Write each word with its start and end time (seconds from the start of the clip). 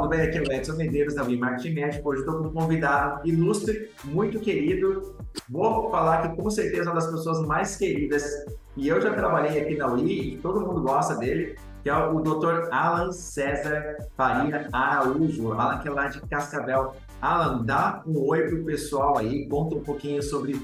tudo 0.00 0.08
bem? 0.08 0.22
Aqui 0.22 0.38
é 0.38 0.40
o 0.40 0.52
Edson 0.52 0.76
Medeiros, 0.76 1.14
da 1.14 1.24
Marketing 1.24 1.74
Médico. 1.74 2.08
Hoje 2.08 2.20
estou 2.20 2.38
com 2.38 2.48
um 2.48 2.52
convidado 2.52 3.28
ilustre, 3.28 3.90
muito 4.04 4.40
querido. 4.40 5.14
Vou 5.46 5.90
falar 5.90 6.22
que 6.22 6.40
com 6.40 6.48
certeza 6.48 6.88
é 6.88 6.92
uma 6.92 6.94
das 6.94 7.10
pessoas 7.10 7.46
mais 7.46 7.76
queridas. 7.76 8.24
E 8.78 8.88
eu 8.88 8.98
já 8.98 9.12
trabalhei 9.12 9.60
aqui 9.60 9.76
na 9.76 9.92
UI 9.92 10.34
e 10.34 10.36
todo 10.38 10.60
mundo 10.60 10.80
gosta 10.80 11.16
dele, 11.16 11.54
que 11.82 11.90
é 11.90 11.94
o 11.94 12.18
Dr. 12.20 12.72
Alan 12.72 13.12
César 13.12 13.98
Faria 14.16 14.68
Araújo. 14.72 15.52
Alan 15.52 15.78
que 15.80 15.88
é 15.88 15.90
lá 15.90 16.06
de 16.08 16.18
Cascavel. 16.22 16.94
Alan, 17.20 17.62
dá 17.62 18.02
um 18.06 18.26
oi 18.26 18.48
pro 18.48 18.64
pessoal 18.64 19.18
aí, 19.18 19.46
conta 19.48 19.74
um 19.74 19.82
pouquinho 19.82 20.22
sobre 20.22 20.58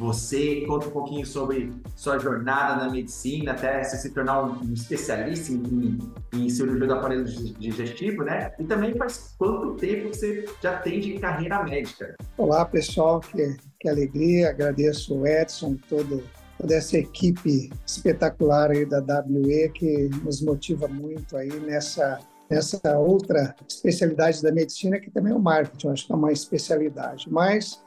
você, 0.00 0.64
conta 0.66 0.88
um 0.88 0.92
pouquinho 0.92 1.26
sobre 1.26 1.70
sua 1.94 2.18
jornada 2.18 2.86
na 2.86 2.90
medicina, 2.90 3.52
até 3.52 3.84
você 3.84 3.98
se 3.98 4.08
tornar 4.08 4.44
um 4.44 4.72
especialista 4.72 5.52
em, 5.52 5.98
em 6.32 6.48
cirurgia 6.48 6.86
do 6.86 6.94
aparelho 6.94 7.24
digestivo, 7.24 8.24
né? 8.24 8.50
E 8.58 8.64
também 8.64 8.94
faz 8.94 9.34
quanto 9.36 9.74
tempo 9.74 10.08
você 10.08 10.46
já 10.62 10.78
tem 10.78 11.00
de 11.00 11.18
carreira 11.18 11.62
médica? 11.62 12.16
Olá, 12.38 12.64
pessoal, 12.64 13.20
que, 13.20 13.58
que 13.78 13.90
alegria, 13.90 14.48
agradeço 14.48 15.14
o 15.14 15.26
Edson, 15.26 15.76
todo, 15.86 16.24
toda 16.58 16.74
essa 16.74 16.96
equipe 16.96 17.70
espetacular 17.86 18.70
aí 18.70 18.86
da 18.86 19.00
WE 19.00 19.68
que 19.68 20.08
nos 20.24 20.40
motiva 20.40 20.88
muito 20.88 21.36
aí 21.36 21.52
nessa 21.60 22.18
nessa 22.48 22.98
outra 22.98 23.54
especialidade 23.68 24.42
da 24.42 24.50
medicina 24.50 24.98
que 24.98 25.08
também 25.08 25.32
é 25.32 25.36
o 25.36 25.38
marketing, 25.38 25.88
acho 25.90 26.06
que 26.06 26.12
é 26.12 26.16
uma 26.16 26.32
especialidade, 26.32 27.30
mas 27.30 27.80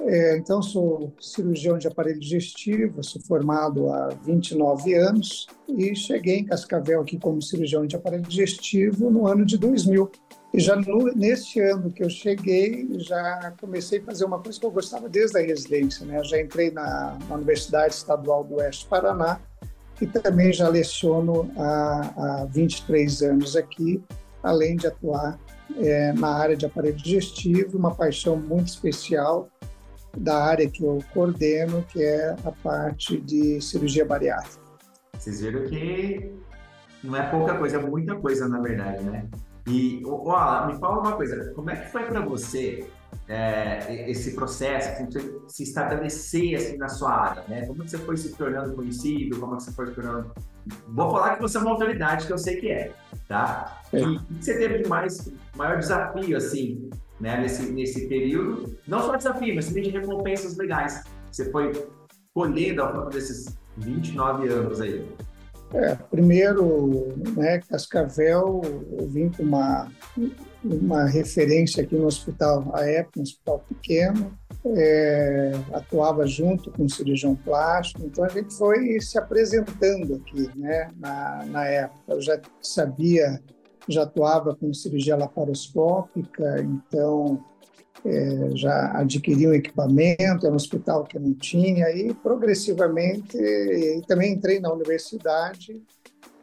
é, 0.00 0.36
então, 0.36 0.60
sou 0.60 1.14
cirurgião 1.18 1.78
de 1.78 1.88
aparelho 1.88 2.20
digestivo, 2.20 3.02
sou 3.02 3.20
formado 3.22 3.90
há 3.90 4.08
29 4.24 4.94
anos 4.94 5.46
e 5.66 5.94
cheguei 5.94 6.38
em 6.38 6.44
Cascavel 6.44 7.00
aqui 7.00 7.18
como 7.18 7.40
cirurgião 7.40 7.86
de 7.86 7.96
aparelho 7.96 8.22
digestivo 8.22 9.10
no 9.10 9.26
ano 9.26 9.44
de 9.46 9.56
2000. 9.56 10.10
E 10.52 10.60
já 10.60 10.76
no, 10.76 11.04
neste 11.14 11.60
ano 11.60 11.90
que 11.90 12.04
eu 12.04 12.10
cheguei, 12.10 12.86
já 12.98 13.54
comecei 13.58 13.98
a 13.98 14.02
fazer 14.02 14.24
uma 14.26 14.38
coisa 14.38 14.60
que 14.60 14.66
eu 14.66 14.70
gostava 14.70 15.08
desde 15.08 15.38
a 15.38 15.42
residência. 15.42 16.04
Né? 16.04 16.22
já 16.24 16.40
entrei 16.40 16.70
na, 16.70 17.18
na 17.28 17.34
Universidade 17.34 17.94
Estadual 17.94 18.44
do 18.44 18.56
Oeste 18.56 18.86
Paraná 18.86 19.40
e 20.00 20.06
também 20.06 20.52
já 20.52 20.68
leciono 20.68 21.50
há, 21.56 22.42
há 22.42 22.44
23 22.44 23.22
anos 23.22 23.56
aqui, 23.56 24.02
além 24.42 24.76
de 24.76 24.86
atuar 24.86 25.38
é, 25.78 26.12
na 26.12 26.28
área 26.28 26.54
de 26.54 26.66
aparelho 26.66 26.96
digestivo, 26.96 27.78
uma 27.78 27.94
paixão 27.94 28.36
muito 28.36 28.68
especial 28.68 29.48
da 30.16 30.44
área 30.44 30.68
que 30.68 30.82
eu 30.82 30.98
coordeno, 31.12 31.82
que 31.88 32.02
é 32.02 32.36
a 32.44 32.52
parte 32.52 33.20
de 33.20 33.60
cirurgia 33.60 34.04
bariátrica. 34.04 34.64
Vocês 35.18 35.40
viram 35.40 35.64
que 35.64 36.32
não 37.02 37.16
é 37.16 37.30
pouca 37.30 37.56
coisa, 37.56 37.76
é 37.78 37.80
muita 37.80 38.14
coisa, 38.16 38.48
na 38.48 38.60
verdade, 38.60 39.02
né? 39.04 39.26
E, 39.68 40.02
ó, 40.04 40.66
me 40.66 40.78
fala 40.78 41.00
uma 41.00 41.12
coisa, 41.16 41.52
como 41.54 41.70
é 41.70 41.76
que 41.76 41.90
foi 41.90 42.04
para 42.04 42.20
você 42.20 42.86
é, 43.28 44.08
esse 44.08 44.34
processo, 44.34 44.90
assim, 44.90 45.06
você 45.06 45.40
se 45.48 45.62
estabelecer 45.64 46.54
assim, 46.54 46.76
na 46.76 46.88
sua 46.88 47.12
área, 47.12 47.44
né? 47.48 47.66
Como 47.66 47.86
você 47.86 47.98
foi 47.98 48.16
se 48.16 48.32
tornando 48.34 48.74
conhecido, 48.74 49.40
como 49.40 49.54
você 49.54 49.72
foi 49.72 49.86
se 49.88 49.94
tornando... 49.94 50.32
Vou 50.88 51.10
falar 51.10 51.36
que 51.36 51.42
você 51.42 51.58
é 51.58 51.60
uma 51.60 51.70
autoridade, 51.70 52.26
que 52.26 52.32
eu 52.32 52.38
sei 52.38 52.56
que 52.56 52.70
é, 52.70 52.92
tá? 53.28 53.82
É. 53.92 54.00
E 54.00 54.04
o 54.04 54.20
que 54.20 54.44
você 54.44 54.58
teve 54.58 54.82
de 54.82 54.88
mais, 54.88 55.32
maior 55.56 55.78
desafio, 55.78 56.36
assim, 56.36 56.88
né, 57.20 57.40
nesse, 57.40 57.70
nesse 57.72 58.06
período. 58.08 58.76
Não 58.86 59.00
só 59.02 59.16
desafio, 59.16 59.54
mas 59.54 59.66
também 59.66 59.84
de 59.84 59.90
recompensas 59.90 60.56
legais. 60.56 61.04
Você 61.30 61.50
foi 61.50 61.72
colhendo 62.34 62.82
ao 62.82 62.94
longo 62.94 63.10
desses 63.10 63.56
29 63.78 64.48
anos 64.48 64.80
aí. 64.80 65.06
É, 65.74 65.96
primeiro, 65.96 67.12
né, 67.36 67.60
Cascavel, 67.68 68.62
eu 68.98 69.08
vim 69.08 69.30
com 69.30 69.42
uma, 69.42 69.90
uma 70.64 71.06
referência 71.06 71.82
aqui 71.82 71.96
no 71.96 72.06
hospital, 72.06 72.70
a 72.72 72.88
época, 72.88 73.18
um 73.18 73.22
hospital 73.22 73.64
pequeno, 73.68 74.38
é, 74.64 75.52
atuava 75.72 76.24
junto 76.26 76.70
com 76.70 76.84
o 76.84 76.90
cirurgião 76.90 77.34
plástico, 77.34 78.06
então 78.06 78.24
a 78.24 78.28
gente 78.28 78.54
foi 78.54 79.00
se 79.00 79.18
apresentando 79.18 80.14
aqui, 80.14 80.48
né, 80.56 80.88
na, 80.96 81.44
na 81.46 81.64
época. 81.66 82.00
Eu 82.08 82.20
já 82.20 82.40
sabia 82.62 83.40
já 83.88 84.02
atuava 84.02 84.54
com 84.54 84.72
cirurgia 84.72 85.16
laparoscópica, 85.16 86.60
então 86.62 87.44
é, 88.04 88.50
já 88.54 88.92
adquiri 88.98 89.46
um 89.46 89.54
equipamento, 89.54 90.46
era 90.46 90.52
um 90.52 90.56
hospital 90.56 91.04
que 91.04 91.18
não 91.18 91.34
tinha, 91.34 91.90
e 91.90 92.12
progressivamente, 92.14 93.36
e 93.36 94.02
também 94.06 94.32
entrei 94.32 94.60
na 94.60 94.72
universidade, 94.72 95.82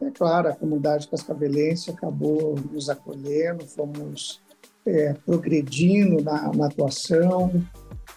é 0.00 0.10
claro, 0.10 0.48
a 0.48 0.54
comunidade 0.54 1.08
cascavelense 1.08 1.90
acabou 1.90 2.56
nos 2.70 2.90
acolhendo, 2.90 3.64
fomos 3.64 4.42
é, 4.86 5.14
progredindo 5.24 6.22
na, 6.22 6.52
na 6.52 6.66
atuação, 6.66 7.50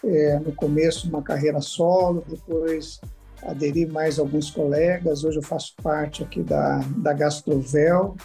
é, 0.04 0.38
no 0.38 0.52
começo 0.52 1.08
uma 1.08 1.22
carreira 1.22 1.60
solo, 1.60 2.24
depois 2.28 3.00
aderi 3.42 3.86
mais 3.86 4.18
alguns 4.18 4.50
colegas, 4.50 5.24
hoje 5.24 5.38
eu 5.38 5.42
faço 5.42 5.74
parte 5.82 6.22
aqui 6.22 6.42
da, 6.42 6.80
da 6.96 7.12
Gastrovel, 7.12 8.16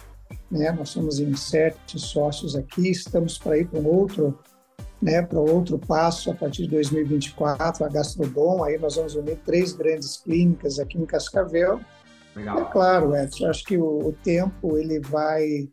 né? 0.54 0.70
Nós 0.70 0.90
somos 0.90 1.18
em 1.18 1.34
sete 1.34 1.98
sócios 1.98 2.54
aqui, 2.54 2.88
estamos 2.88 3.36
para 3.36 3.58
ir 3.58 3.66
para 3.66 3.80
um 3.80 3.86
outro, 3.86 4.38
né, 5.02 5.20
para 5.20 5.40
outro 5.40 5.78
passo 5.78 6.30
a 6.30 6.34
partir 6.34 6.62
de 6.62 6.68
2024, 6.68 7.84
a 7.84 7.88
Gastrodom, 7.88 8.62
aí 8.62 8.78
nós 8.78 8.94
vamos 8.94 9.14
unir 9.16 9.36
três 9.44 9.72
grandes 9.72 10.16
clínicas 10.18 10.78
aqui 10.78 10.96
em 10.96 11.04
Cascavel. 11.04 11.80
Legal. 12.36 12.60
É 12.60 12.64
claro, 12.64 13.16
Edson, 13.16 13.48
acho 13.48 13.64
que 13.64 13.76
o, 13.76 14.08
o 14.08 14.12
tempo 14.12 14.78
ele 14.78 15.00
vai, 15.00 15.68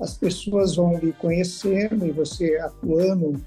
as 0.00 0.16
pessoas 0.16 0.76
vão 0.76 0.96
lhe 0.98 1.12
conhecendo 1.14 2.06
e 2.06 2.12
você 2.12 2.58
atuando 2.58 3.40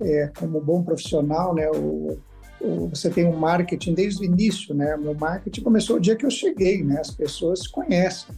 é, 0.00 0.30
como 0.38 0.60
bom 0.60 0.82
profissional, 0.82 1.54
né, 1.54 1.70
o, 1.70 2.18
o, 2.60 2.88
você 2.88 3.08
tem 3.08 3.24
um 3.24 3.36
marketing 3.36 3.94
desde 3.94 4.22
o 4.22 4.24
início, 4.24 4.74
né? 4.74 4.96
Meu 4.96 5.14
marketing 5.14 5.62
começou 5.62 5.96
o 5.96 6.00
dia 6.00 6.16
que 6.16 6.24
eu 6.24 6.30
cheguei, 6.30 6.82
né? 6.82 6.98
As 7.00 7.10
pessoas 7.10 7.66
conhecem. 7.66 8.34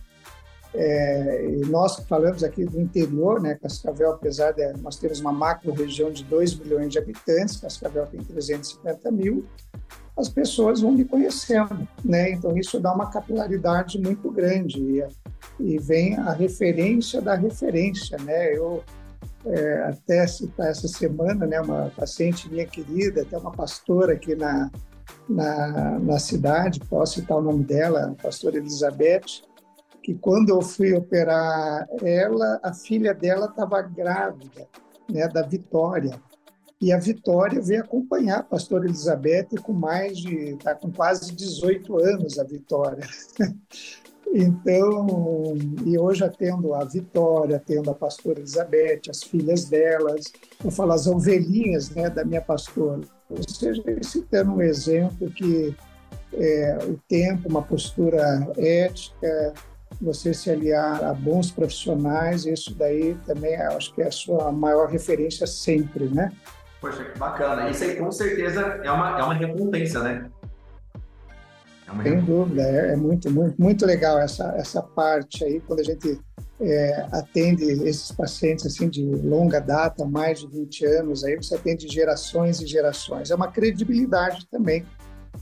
É, 0.78 1.60
nós 1.68 1.96
que 1.96 2.06
falamos 2.06 2.44
aqui 2.44 2.64
do 2.64 2.78
interior, 2.78 3.40
né, 3.40 3.54
Cascavel, 3.54 4.10
apesar 4.10 4.52
de 4.52 4.74
nós 4.74 4.96
temos 4.96 5.20
uma 5.20 5.32
macro 5.32 5.72
região 5.72 6.10
de 6.10 6.22
2 6.24 6.54
milhões 6.56 6.92
de 6.92 6.98
habitantes, 6.98 7.56
Cascavel 7.56 8.06
tem 8.06 8.20
350 8.20 9.10
mil, 9.10 9.46
as 10.14 10.28
pessoas 10.28 10.80
vão 10.80 10.92
me 10.92 11.04
conhecendo, 11.04 11.86
né? 12.04 12.30
Então 12.30 12.56
isso 12.56 12.80
dá 12.80 12.92
uma 12.92 13.10
capilaridade 13.10 13.98
muito 13.98 14.30
grande 14.30 14.80
e, 14.80 15.04
e 15.60 15.78
vem 15.78 16.16
a 16.16 16.32
referência 16.32 17.20
da 17.20 17.34
referência, 17.34 18.18
né? 18.18 18.54
Eu 18.54 18.82
é, 19.46 19.82
até 19.84 20.26
citar 20.26 20.68
essa 20.68 20.88
semana, 20.88 21.46
né, 21.46 21.60
uma 21.60 21.90
paciente 21.96 22.50
minha 22.50 22.66
querida, 22.66 23.22
até 23.22 23.38
uma 23.38 23.52
pastora 23.52 24.14
aqui 24.14 24.34
na, 24.34 24.70
na, 25.28 25.98
na 26.00 26.18
cidade, 26.18 26.80
posso 26.80 27.20
citar 27.20 27.38
o 27.38 27.42
nome 27.42 27.62
dela, 27.64 28.10
a 28.18 28.22
pastora 28.22 28.56
Elizabeth, 28.56 29.42
que 30.06 30.14
quando 30.14 30.50
eu 30.50 30.62
fui 30.62 30.94
operar 30.94 31.84
ela, 32.00 32.60
a 32.62 32.72
filha 32.72 33.12
dela 33.12 33.46
estava 33.46 33.82
grávida, 33.82 34.68
né, 35.10 35.26
da 35.26 35.42
Vitória. 35.42 36.22
E 36.80 36.92
a 36.92 36.96
Vitória 36.96 37.60
veio 37.60 37.82
acompanhar 37.82 38.38
a 38.38 38.42
pastora 38.44 38.84
Elizabeth 38.84 39.48
com 39.60 39.72
mais 39.72 40.16
de, 40.18 40.50
está 40.50 40.76
com 40.76 40.92
quase 40.92 41.34
18 41.34 41.98
anos 41.98 42.38
a 42.38 42.44
Vitória. 42.44 43.04
Então, 44.34 45.54
e 45.86 45.96
hoje 45.96 46.24
atendo 46.24 46.74
a 46.74 46.84
Vitória, 46.84 47.56
atendo 47.56 47.90
a 47.90 47.94
pastora 47.94 48.40
Elizabeth, 48.40 49.02
as 49.08 49.22
filhas 49.22 49.66
delas, 49.66 50.24
vou 50.60 50.70
falar 50.70 50.96
as 50.96 51.06
ovelhinhas 51.06 51.90
né, 51.90 52.10
da 52.10 52.24
minha 52.24 52.42
pastora. 52.42 53.02
Ou 53.30 53.48
seja, 53.48 53.82
citando 54.02 54.52
um 54.52 54.60
exemplo 54.60 55.30
que 55.30 55.74
é, 56.34 56.76
o 56.86 56.98
tempo, 57.08 57.48
uma 57.48 57.62
postura 57.62 58.52
ética, 58.58 59.54
você 60.00 60.34
se 60.34 60.50
aliar 60.50 61.04
a 61.04 61.14
bons 61.14 61.50
profissionais, 61.50 62.46
isso 62.46 62.74
daí 62.74 63.14
também 63.26 63.56
acho 63.56 63.94
que 63.94 64.02
é 64.02 64.08
a 64.08 64.12
sua 64.12 64.52
maior 64.52 64.88
referência 64.88 65.46
sempre, 65.46 66.04
né? 66.08 66.32
Poxa, 66.80 67.04
que 67.04 67.18
bacana. 67.18 67.70
Isso 67.70 67.84
aí 67.84 67.96
com 67.96 68.12
certeza 68.12 68.60
é 68.60 68.90
uma, 68.90 69.18
é 69.18 69.22
uma 69.22 69.34
recompensa, 69.34 70.02
né? 70.02 70.30
É 71.86 71.92
uma 71.92 72.02
Sem 72.02 72.20
dúvida, 72.20 72.62
é, 72.62 72.92
é, 72.92 72.96
muito, 72.96 73.30
muito, 73.30 73.60
muito 73.60 73.86
legal 73.86 74.18
essa, 74.18 74.54
essa 74.56 74.82
parte 74.82 75.44
aí, 75.44 75.60
quando 75.60 75.80
a 75.80 75.84
gente 75.84 76.20
é, 76.60 77.06
atende 77.12 77.64
esses 77.64 78.10
pacientes 78.10 78.66
assim 78.66 78.88
de 78.88 79.04
longa 79.04 79.60
data, 79.60 80.04
mais 80.04 80.40
de 80.40 80.48
20 80.48 80.84
anos, 80.86 81.24
aí 81.24 81.36
você 81.36 81.54
atende 81.54 81.86
gerações 81.88 82.60
e 82.60 82.66
gerações. 82.66 83.30
É 83.30 83.34
uma 83.34 83.50
credibilidade 83.52 84.46
também 84.48 84.84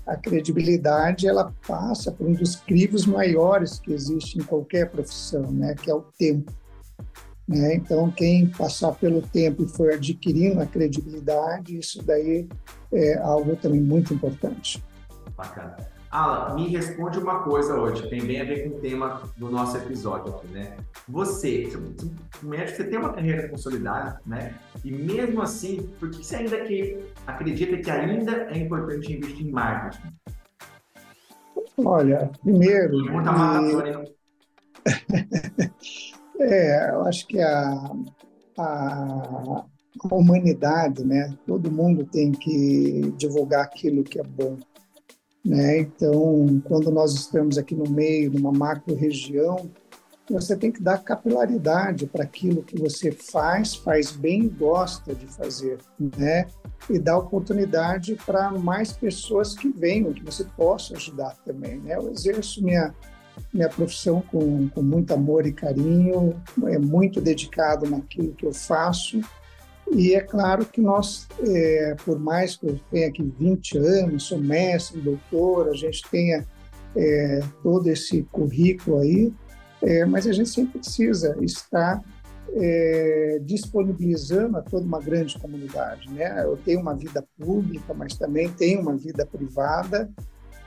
a 0.06 0.16
credibilidade 0.16 1.26
ela 1.26 1.52
passa 1.66 2.12
por 2.12 2.26
um 2.26 2.32
dos 2.32 2.56
crivos 2.56 3.06
maiores 3.06 3.78
que 3.78 3.92
existe 3.92 4.38
em 4.38 4.42
qualquer 4.42 4.90
profissão, 4.90 5.50
né, 5.50 5.74
que 5.74 5.90
é 5.90 5.94
o 5.94 6.02
tempo. 6.18 6.52
Né? 7.46 7.74
Então, 7.74 8.10
quem 8.10 8.46
passar 8.46 8.92
pelo 8.92 9.20
tempo 9.20 9.64
e 9.64 9.68
for 9.68 9.92
adquirindo 9.92 10.60
a 10.60 10.66
credibilidade, 10.66 11.78
isso 11.78 12.02
daí 12.02 12.48
é 12.92 13.18
algo 13.18 13.56
também 13.56 13.80
muito 13.80 14.14
importante. 14.14 14.82
Bacana. 15.36 15.93
Alan, 16.14 16.54
me 16.54 16.68
responde 16.68 17.18
uma 17.18 17.42
coisa 17.42 17.74
hoje, 17.74 18.08
tem 18.08 18.24
bem 18.24 18.40
a 18.40 18.44
ver 18.44 18.62
com 18.62 18.76
o 18.76 18.80
tema 18.80 19.22
do 19.36 19.50
nosso 19.50 19.76
episódio 19.76 20.32
aqui, 20.32 20.46
né? 20.46 20.76
Você, 21.08 21.68
médico, 22.40 22.76
você 22.76 22.84
tem 22.84 23.00
uma 23.00 23.12
carreira 23.12 23.48
consolidada, 23.48 24.20
né? 24.24 24.54
E 24.84 24.92
mesmo 24.92 25.42
assim, 25.42 25.90
por 25.98 26.08
que 26.10 26.24
você 26.24 26.36
ainda 26.36 26.60
que 26.60 27.04
acredita 27.26 27.76
que 27.78 27.90
ainda 27.90 28.30
é 28.44 28.58
importante 28.58 29.12
investir 29.12 29.48
em 29.48 29.50
marketing? 29.50 30.14
Olha, 31.78 32.30
primeiro. 32.40 33.02
Pergunta 33.02 33.32
matadora, 33.32 34.04
é, 36.38 36.90
eu 36.90 37.02
acho 37.06 37.26
que 37.26 37.40
a, 37.40 37.90
a, 38.56 39.64
a 40.10 40.14
humanidade, 40.14 41.04
né? 41.04 41.36
Todo 41.44 41.72
mundo 41.72 42.04
tem 42.04 42.30
que 42.30 43.12
divulgar 43.16 43.64
aquilo 43.64 44.04
que 44.04 44.20
é 44.20 44.22
bom. 44.22 44.56
Né? 45.44 45.80
Então, 45.80 46.62
quando 46.64 46.90
nós 46.90 47.12
estamos 47.12 47.58
aqui 47.58 47.74
no 47.74 47.88
meio, 47.88 48.32
numa 48.32 48.50
macro-região, 48.50 49.70
você 50.30 50.56
tem 50.56 50.72
que 50.72 50.82
dar 50.82 51.04
capilaridade 51.04 52.06
para 52.06 52.24
aquilo 52.24 52.62
que 52.62 52.80
você 52.80 53.12
faz, 53.12 53.74
faz 53.74 54.10
bem 54.10 54.44
e 54.44 54.48
gosta 54.48 55.14
de 55.14 55.26
fazer, 55.26 55.78
né? 56.16 56.46
E 56.88 56.98
dar 56.98 57.18
oportunidade 57.18 58.16
para 58.24 58.50
mais 58.50 58.92
pessoas 58.92 59.54
que 59.54 59.68
venham, 59.68 60.14
que 60.14 60.24
você 60.24 60.44
possa 60.56 60.96
ajudar 60.96 61.36
também, 61.44 61.78
né? 61.78 61.96
Eu 61.96 62.10
exerço 62.10 62.64
minha 62.64 62.94
minha 63.52 63.68
profissão 63.68 64.22
com, 64.22 64.68
com 64.68 64.80
muito 64.80 65.12
amor 65.12 65.44
e 65.44 65.52
carinho, 65.52 66.40
é 66.66 66.78
muito 66.78 67.20
dedicado 67.20 67.88
naquilo 67.90 68.32
que 68.32 68.46
eu 68.46 68.52
faço 68.52 69.20
e 69.92 70.14
é 70.14 70.20
claro 70.20 70.64
que 70.64 70.80
nós, 70.80 71.28
é, 71.46 71.96
por 72.04 72.18
mais 72.18 72.56
que 72.56 72.66
eu 72.66 72.80
tenha 72.90 73.08
aqui 73.08 73.22
20 73.22 73.78
anos, 73.78 74.24
sou 74.24 74.38
mestre, 74.38 75.00
doutor, 75.00 75.68
a 75.68 75.74
gente 75.74 76.02
tenha 76.10 76.44
é, 76.96 77.40
todo 77.62 77.88
esse 77.88 78.22
currículo 78.32 78.98
aí, 78.98 79.32
é, 79.82 80.04
mas 80.04 80.26
a 80.26 80.32
gente 80.32 80.48
sempre 80.48 80.78
precisa 80.78 81.36
estar 81.42 82.02
é, 82.54 83.40
disponibilizando 83.42 84.56
a 84.56 84.62
toda 84.62 84.86
uma 84.86 85.00
grande 85.00 85.38
comunidade. 85.38 86.10
Né? 86.10 86.42
Eu 86.44 86.56
tenho 86.56 86.80
uma 86.80 86.94
vida 86.94 87.24
pública, 87.38 87.92
mas 87.92 88.16
também 88.16 88.48
tenho 88.50 88.80
uma 88.80 88.96
vida 88.96 89.26
privada, 89.26 90.10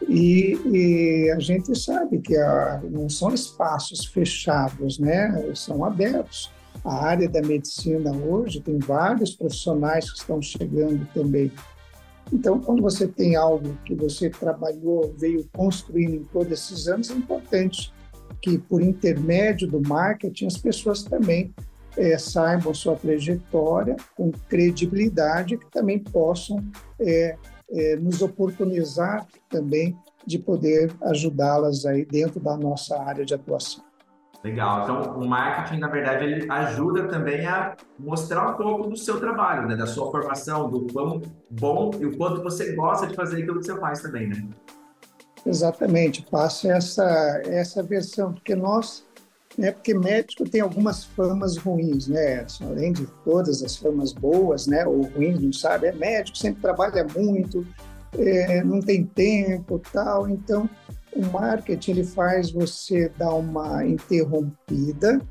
e, 0.08 0.56
e 0.66 1.32
a 1.32 1.40
gente 1.40 1.76
sabe 1.76 2.20
que 2.20 2.38
a, 2.38 2.82
não 2.84 3.10
são 3.10 3.34
espaços 3.34 4.06
fechados, 4.06 5.00
né? 5.00 5.52
são 5.56 5.84
abertos 5.84 6.56
a 6.88 7.04
área 7.04 7.28
da 7.28 7.42
medicina 7.42 8.14
hoje 8.14 8.62
tem 8.62 8.80
vários 8.80 9.36
profissionais 9.36 10.10
que 10.10 10.20
estão 10.20 10.42
chegando 10.42 11.06
também. 11.14 11.52
Então, 12.32 12.62
quando 12.62 12.82
você 12.82 13.06
tem 13.06 13.36
algo 13.36 13.78
que 13.84 13.94
você 13.94 14.30
trabalhou, 14.30 15.14
veio 15.18 15.46
construindo 15.54 16.16
em 16.16 16.24
todos 16.24 16.52
esses 16.54 16.88
anos, 16.88 17.10
é 17.10 17.14
importante 17.14 17.94
que, 18.42 18.58
por 18.58 18.82
intermédio 18.82 19.68
do 19.68 19.82
marketing, 19.86 20.46
as 20.48 20.58
pessoas 20.58 21.04
também 21.04 21.54
é, 21.98 22.18
saibam 22.18 22.74
sua 22.74 22.96
trajetória 22.96 23.98
com 24.16 24.32
credibilidade, 24.48 25.58
que 25.58 25.70
também 25.70 26.00
possam 26.00 26.64
é, 27.02 27.36
é, 27.70 27.96
nos 27.98 28.22
oportunizar 28.22 29.28
também 29.50 29.98
de 30.26 30.40
poder 30.40 30.94
ajudá-las 31.02 31.86
aí 31.86 32.06
dentro 32.06 32.40
da 32.40 32.56
nossa 32.56 32.98
área 32.98 33.26
de 33.26 33.34
atuação. 33.34 33.87
Legal. 34.48 34.84
Então, 34.84 35.20
o 35.20 35.28
marketing, 35.28 35.80
na 35.80 35.90
verdade, 35.90 36.24
ele 36.24 36.50
ajuda 36.50 37.08
também 37.08 37.46
a 37.46 37.76
mostrar 38.00 38.52
um 38.52 38.54
pouco 38.54 38.88
do 38.88 38.96
seu 38.96 39.20
trabalho, 39.20 39.68
né? 39.68 39.76
Da 39.76 39.86
sua 39.86 40.10
formação, 40.10 40.70
do 40.70 40.88
quão 40.88 41.22
bom 41.50 41.92
e 42.00 42.06
o 42.06 42.16
quanto 42.16 42.42
você 42.42 42.74
gosta 42.74 43.08
de 43.08 43.14
fazer 43.14 43.42
aquilo 43.42 43.60
que 43.60 43.66
você 43.66 43.78
faz 43.78 44.02
também, 44.02 44.30
né? 44.30 44.48
Exatamente. 45.46 46.26
Passa 46.32 46.72
essa, 46.72 47.42
essa 47.46 47.84
versão, 47.84 48.32
porque 48.32 48.56
nós, 48.56 49.06
né? 49.58 49.72
Porque 49.74 49.94
médico 49.94 50.50
tem 50.50 50.62
algumas 50.62 51.04
famas 51.04 51.58
ruins, 51.58 52.08
né? 52.08 52.46
Além 52.62 52.94
de 52.94 53.06
todas 53.26 53.62
as 53.62 53.76
famas 53.76 54.14
boas, 54.14 54.66
né? 54.66 54.86
Ou 54.86 55.02
ruins, 55.02 55.42
não 55.42 55.52
sabe, 55.52 55.88
é 55.88 55.92
médico, 55.92 56.38
sempre 56.38 56.62
trabalha 56.62 57.06
muito, 57.14 57.68
é, 58.18 58.64
não 58.64 58.80
tem 58.80 59.04
tempo 59.04 59.82
tal. 59.92 60.30
Então, 60.30 60.70
o 61.16 61.26
marketing 61.26 61.92
ele 61.92 62.04
faz 62.04 62.52
você 62.52 63.10
dar 63.18 63.34
uma 63.34 63.86
interrompida 63.86 65.22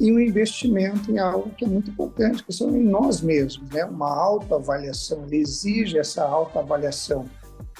e 0.00 0.12
um 0.12 0.18
investimento 0.18 1.10
em 1.10 1.18
algo 1.18 1.50
que 1.50 1.64
é 1.64 1.68
muito 1.68 1.90
importante, 1.90 2.44
que 2.44 2.52
são 2.52 2.76
em 2.76 2.84
nós 2.84 3.20
mesmos, 3.20 3.68
né? 3.70 3.84
Uma 3.84 4.10
autoavaliação, 4.10 5.24
ele 5.26 5.38
exige 5.38 5.98
essa 5.98 6.24
autoavaliação. 6.24 7.26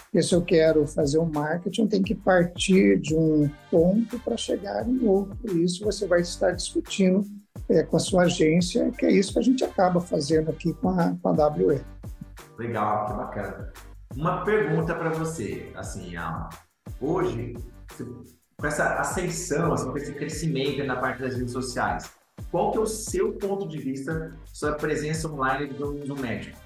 Porque 0.04 0.22
se 0.22 0.34
eu 0.34 0.42
quero 0.42 0.86
fazer 0.86 1.18
um 1.18 1.30
marketing, 1.30 1.86
tenho 1.86 2.02
que 2.02 2.14
partir 2.14 2.98
de 2.98 3.14
um 3.14 3.48
ponto 3.70 4.18
para 4.20 4.36
chegar 4.36 4.88
em 4.88 5.06
outro. 5.06 5.36
E 5.54 5.62
isso 5.62 5.84
você 5.84 6.06
vai 6.06 6.20
estar 6.20 6.52
discutindo 6.52 7.24
é, 7.68 7.82
com 7.82 7.96
a 7.96 8.00
sua 8.00 8.22
agência, 8.22 8.90
que 8.92 9.04
é 9.04 9.12
isso 9.12 9.34
que 9.34 9.38
a 9.38 9.42
gente 9.42 9.62
acaba 9.62 10.00
fazendo 10.00 10.50
aqui 10.50 10.72
com 10.74 10.88
a, 10.88 11.14
com 11.22 11.28
a 11.28 11.48
WE. 11.48 11.80
Legal, 12.58 13.06
que 13.06 13.12
bacana. 13.12 13.72
Uma 14.16 14.44
pergunta 14.44 14.94
para 14.94 15.10
você, 15.10 15.70
assim, 15.76 16.16
a 16.16 16.48
hoje, 17.00 17.54
com 18.56 18.66
essa 18.66 18.94
ascensão, 18.94 19.72
assim, 19.72 19.90
com 19.90 19.98
esse 19.98 20.12
crescimento 20.12 20.84
na 20.84 20.96
parte 20.96 21.22
das 21.22 21.36
redes 21.36 21.52
sociais, 21.52 22.10
qual 22.50 22.72
que 22.72 22.78
é 22.78 22.80
o 22.80 22.86
seu 22.86 23.32
ponto 23.32 23.68
de 23.68 23.78
vista 23.78 24.36
sobre 24.52 24.74
a 24.74 24.78
presença 24.78 25.28
online 25.28 25.72
do, 25.72 25.92
do 25.94 26.16
médico? 26.16 26.58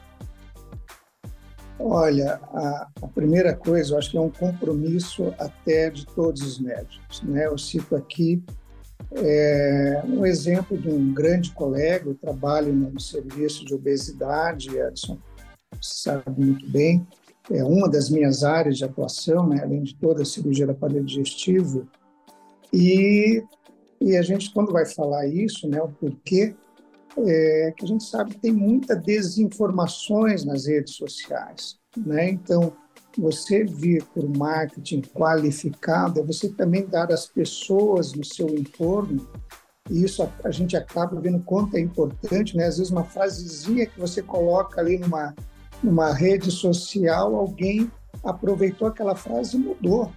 Olha, 1.78 2.40
a, 2.52 2.88
a, 3.02 3.08
primeira 3.08 3.54
coisa, 3.54 3.94
eu 3.94 3.98
acho 3.98 4.10
que 4.10 4.16
é 4.16 4.20
um 4.20 4.30
compromisso 4.30 5.34
até 5.38 5.90
de 5.90 6.06
todos 6.06 6.42
os 6.42 6.60
médicos. 6.60 7.22
Né? 7.22 7.46
Eu 7.46 7.58
cito 7.58 7.96
aqui 7.96 8.42
é, 9.10 10.02
um 10.04 10.24
exemplo 10.24 10.78
de 10.78 10.88
um 10.88 11.12
grande 11.12 11.50
colega, 11.52 12.08
eu 12.08 12.14
trabalho 12.14 12.72
no 12.72 13.00
serviço 13.00 13.64
de 13.64 13.74
obesidade, 13.74 14.76
Edson 14.76 15.18
sabe 15.80 16.24
muito 16.36 16.68
bem, 16.68 17.06
é 17.50 17.64
uma 17.64 17.88
das 17.88 18.08
minhas 18.08 18.44
áreas 18.44 18.78
de 18.78 18.84
atuação, 18.84 19.48
né, 19.48 19.60
além 19.62 19.82
de 19.82 19.94
toda 19.96 20.22
a 20.22 20.24
cirurgia 20.24 20.66
do 20.66 20.72
aparelho 20.72 21.04
digestivo. 21.04 21.88
E, 22.72 23.42
e 24.00 24.16
a 24.16 24.22
gente, 24.22 24.52
quando 24.52 24.72
vai 24.72 24.86
falar 24.86 25.26
isso, 25.26 25.68
né, 25.68 25.80
o 25.82 25.88
porquê, 25.88 26.54
é 27.18 27.74
que 27.76 27.84
a 27.84 27.88
gente 27.88 28.04
sabe 28.04 28.34
que 28.34 28.40
tem 28.40 28.52
muita 28.52 28.96
desinformações 28.96 30.44
nas 30.44 30.66
redes 30.66 30.94
sociais. 30.94 31.76
Né? 31.96 32.30
Então, 32.30 32.72
você 33.18 33.64
vir 33.64 34.02
por 34.14 34.26
marketing 34.36 35.02
qualificado 35.02 36.20
é 36.20 36.22
você 36.22 36.48
também 36.48 36.86
dar 36.86 37.12
às 37.12 37.26
pessoas 37.26 38.14
no 38.14 38.24
seu 38.24 38.48
entorno 38.48 39.28
e 39.90 40.04
isso 40.04 40.22
a, 40.22 40.30
a, 40.44 40.50
gente 40.50 40.76
acaba 40.76 41.20
vendo 41.20 41.40
quanto 41.40 41.76
é 41.76 41.80
importante, 41.80 42.56
né? 42.56 42.66
Às 42.66 42.78
vezes 42.78 42.90
uma 42.90 43.04
frasezinha 43.04 43.86
que 43.86 43.98
você 43.98 44.22
coloca 44.22 44.80
ali 44.80 44.96
numa 44.96 45.34
numa 45.82 46.12
rede 46.12 46.50
social, 46.50 47.34
alguém 47.34 47.90
aproveitou 48.22 48.88
aquela 48.88 49.14
frase 49.14 49.56
e 49.56 49.60
mudou. 49.60 50.12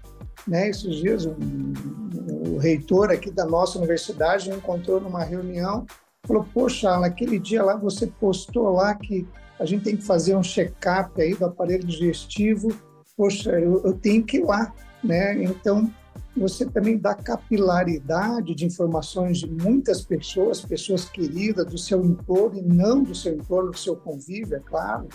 Né? 0.47 0.69
Esses 0.69 0.95
dias, 0.97 1.25
o 1.25 2.57
reitor 2.57 3.09
aqui 3.09 3.31
da 3.31 3.45
nossa 3.45 3.77
universidade 3.77 4.49
me 4.49 4.57
encontrou 4.57 5.01
numa 5.01 5.23
reunião, 5.23 5.85
falou: 6.25 6.45
Poxa, 6.53 6.99
naquele 6.99 7.39
dia 7.39 7.63
lá 7.63 7.75
você 7.75 8.07
postou 8.07 8.71
lá 8.71 8.93
que 8.93 9.27
a 9.59 9.65
gente 9.65 9.83
tem 9.83 9.97
que 9.97 10.03
fazer 10.03 10.35
um 10.35 10.43
check-up 10.43 11.19
aí 11.19 11.33
do 11.33 11.45
aparelho 11.45 11.85
digestivo. 11.85 12.75
Poxa, 13.17 13.51
eu, 13.51 13.81
eu 13.83 13.93
tenho 13.93 14.23
que 14.23 14.37
ir 14.37 14.43
lá. 14.43 14.73
Né? 15.03 15.43
Então, 15.43 15.89
você 16.35 16.65
também 16.65 16.97
dá 16.97 17.13
capilaridade 17.13 18.53
de 18.53 18.65
informações 18.65 19.39
de 19.39 19.49
muitas 19.49 20.01
pessoas, 20.01 20.61
pessoas 20.61 21.05
queridas 21.05 21.65
do 21.65 21.77
seu 21.77 22.03
entorno 22.03 22.59
e 22.59 22.61
não 22.61 23.03
do 23.03 23.15
seu 23.15 23.33
entorno, 23.33 23.71
do 23.71 23.77
seu 23.77 23.95
convívio, 23.95 24.57
é 24.57 24.59
claro 24.59 25.07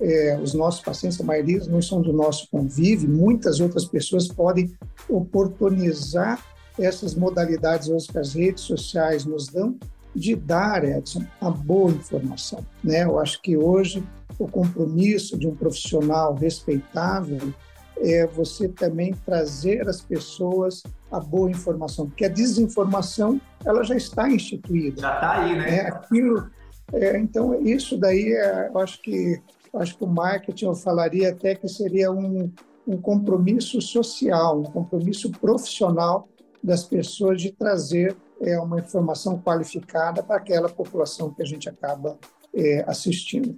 é, 0.00 0.38
os 0.42 0.54
nossos 0.54 0.80
pacientes, 0.80 1.20
a 1.20 1.24
maioria 1.24 1.60
não 1.66 1.82
são 1.82 2.00
do 2.00 2.12
nosso 2.12 2.48
convívio, 2.50 3.08
muitas 3.08 3.60
outras 3.60 3.84
pessoas 3.84 4.28
podem 4.28 4.72
oportunizar 5.08 6.42
essas 6.78 7.14
modalidades 7.14 7.88
hoje 7.88 8.08
que 8.08 8.18
as 8.18 8.34
redes 8.34 8.64
sociais 8.64 9.24
nos 9.24 9.46
dão 9.48 9.76
de 10.14 10.34
dar, 10.34 10.84
Edson, 10.84 11.24
a 11.40 11.50
boa 11.50 11.90
informação. 11.90 12.64
Né? 12.82 13.04
Eu 13.04 13.18
acho 13.18 13.40
que 13.42 13.56
hoje 13.56 14.02
o 14.38 14.48
compromisso 14.48 15.38
de 15.38 15.46
um 15.46 15.54
profissional 15.54 16.34
respeitável 16.34 17.52
é 17.98 18.26
você 18.26 18.66
também 18.66 19.12
trazer 19.26 19.86
às 19.86 20.00
pessoas 20.00 20.82
a 21.12 21.20
boa 21.20 21.50
informação, 21.50 22.06
porque 22.06 22.24
a 22.24 22.30
desinformação 22.30 23.38
ela 23.64 23.84
já 23.84 23.94
está 23.94 24.28
instituída. 24.30 25.02
Já 25.02 25.14
está 25.14 25.42
aí, 25.42 25.58
né? 25.58 25.76
É, 25.76 25.88
aquilo, 25.88 26.50
é, 26.92 27.18
então, 27.18 27.60
isso 27.62 27.96
daí, 27.96 28.32
é, 28.32 28.68
eu 28.68 28.78
acho 28.78 29.00
que 29.02 29.40
acho 29.74 29.96
que 29.96 30.04
o 30.04 30.08
marketing 30.08 30.66
eu 30.66 30.74
falaria 30.74 31.30
até 31.30 31.54
que 31.54 31.68
seria 31.68 32.10
um, 32.10 32.52
um 32.86 33.00
compromisso 33.00 33.80
social, 33.80 34.60
um 34.60 34.64
compromisso 34.64 35.30
profissional 35.30 36.28
das 36.62 36.84
pessoas 36.84 37.40
de 37.40 37.52
trazer 37.52 38.16
é, 38.40 38.58
uma 38.58 38.80
informação 38.80 39.38
qualificada 39.38 40.22
para 40.22 40.36
aquela 40.36 40.68
população 40.68 41.32
que 41.32 41.42
a 41.42 41.46
gente 41.46 41.68
acaba 41.68 42.18
é, 42.54 42.84
assistindo. 42.86 43.56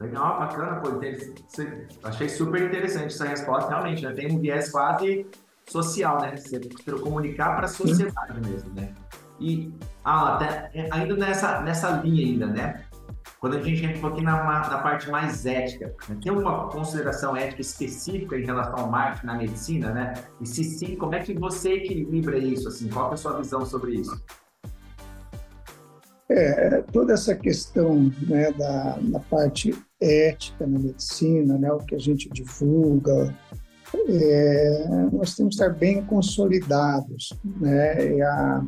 Legal, 0.00 0.38
bacana, 0.38 0.80
pô. 0.80 1.00
Achei 2.02 2.28
super 2.28 2.62
interessante 2.62 3.14
essa 3.14 3.24
resposta, 3.24 3.70
realmente, 3.70 4.02
né? 4.04 4.12
Tem 4.12 4.30
um 4.30 4.38
viés 4.38 4.70
quase 4.70 5.26
social, 5.66 6.20
né? 6.20 6.36
Você 6.36 6.60
comunicar 7.00 7.56
para 7.56 7.64
a 7.64 7.68
sociedade 7.68 8.40
mesmo, 8.46 8.74
né? 8.74 8.92
E 9.40 9.72
ah, 10.04 10.34
até, 10.34 10.70
é, 10.74 10.88
ainda 10.90 11.16
nessa, 11.16 11.60
nessa 11.62 11.90
linha 12.02 12.26
ainda, 12.26 12.46
né? 12.46 12.85
Quando 13.40 13.56
a 13.56 13.60
gente 13.60 13.84
entra 13.84 14.00
pouquinho 14.00 14.24
na, 14.24 14.44
na 14.44 14.78
parte 14.78 15.10
mais 15.10 15.44
ética, 15.44 15.94
né? 16.08 16.16
tem 16.22 16.32
uma 16.32 16.68
consideração 16.68 17.36
ética 17.36 17.60
específica 17.60 18.38
em 18.38 18.44
relação 18.44 18.78
ao 18.78 18.90
marketing 18.90 19.26
na 19.26 19.36
medicina, 19.36 19.92
né? 19.92 20.14
E 20.40 20.46
se 20.46 20.64
sim, 20.64 20.96
como 20.96 21.14
é 21.14 21.20
que 21.20 21.34
você 21.34 21.74
equilibra 21.74 22.38
isso? 22.38 22.68
Assim, 22.68 22.88
qual 22.88 23.10
é 23.10 23.14
a 23.14 23.16
sua 23.16 23.38
visão 23.38 23.64
sobre 23.64 23.94
isso? 23.96 24.20
É, 26.28 26.82
toda 26.92 27.12
essa 27.12 27.36
questão 27.36 28.10
né, 28.26 28.50
da, 28.52 28.98
da 28.98 29.20
parte 29.20 29.72
ética 30.00 30.66
na 30.66 30.78
medicina, 30.78 31.56
né, 31.56 31.70
o 31.70 31.78
que 31.78 31.94
a 31.94 31.98
gente 31.98 32.28
divulga, 32.30 33.32
é, 34.08 34.88
nós 35.12 35.36
temos 35.36 35.56
que 35.56 35.62
estar 35.62 35.72
bem 35.72 36.04
consolidados, 36.04 37.32
né, 37.44 38.20
a, 38.22 38.64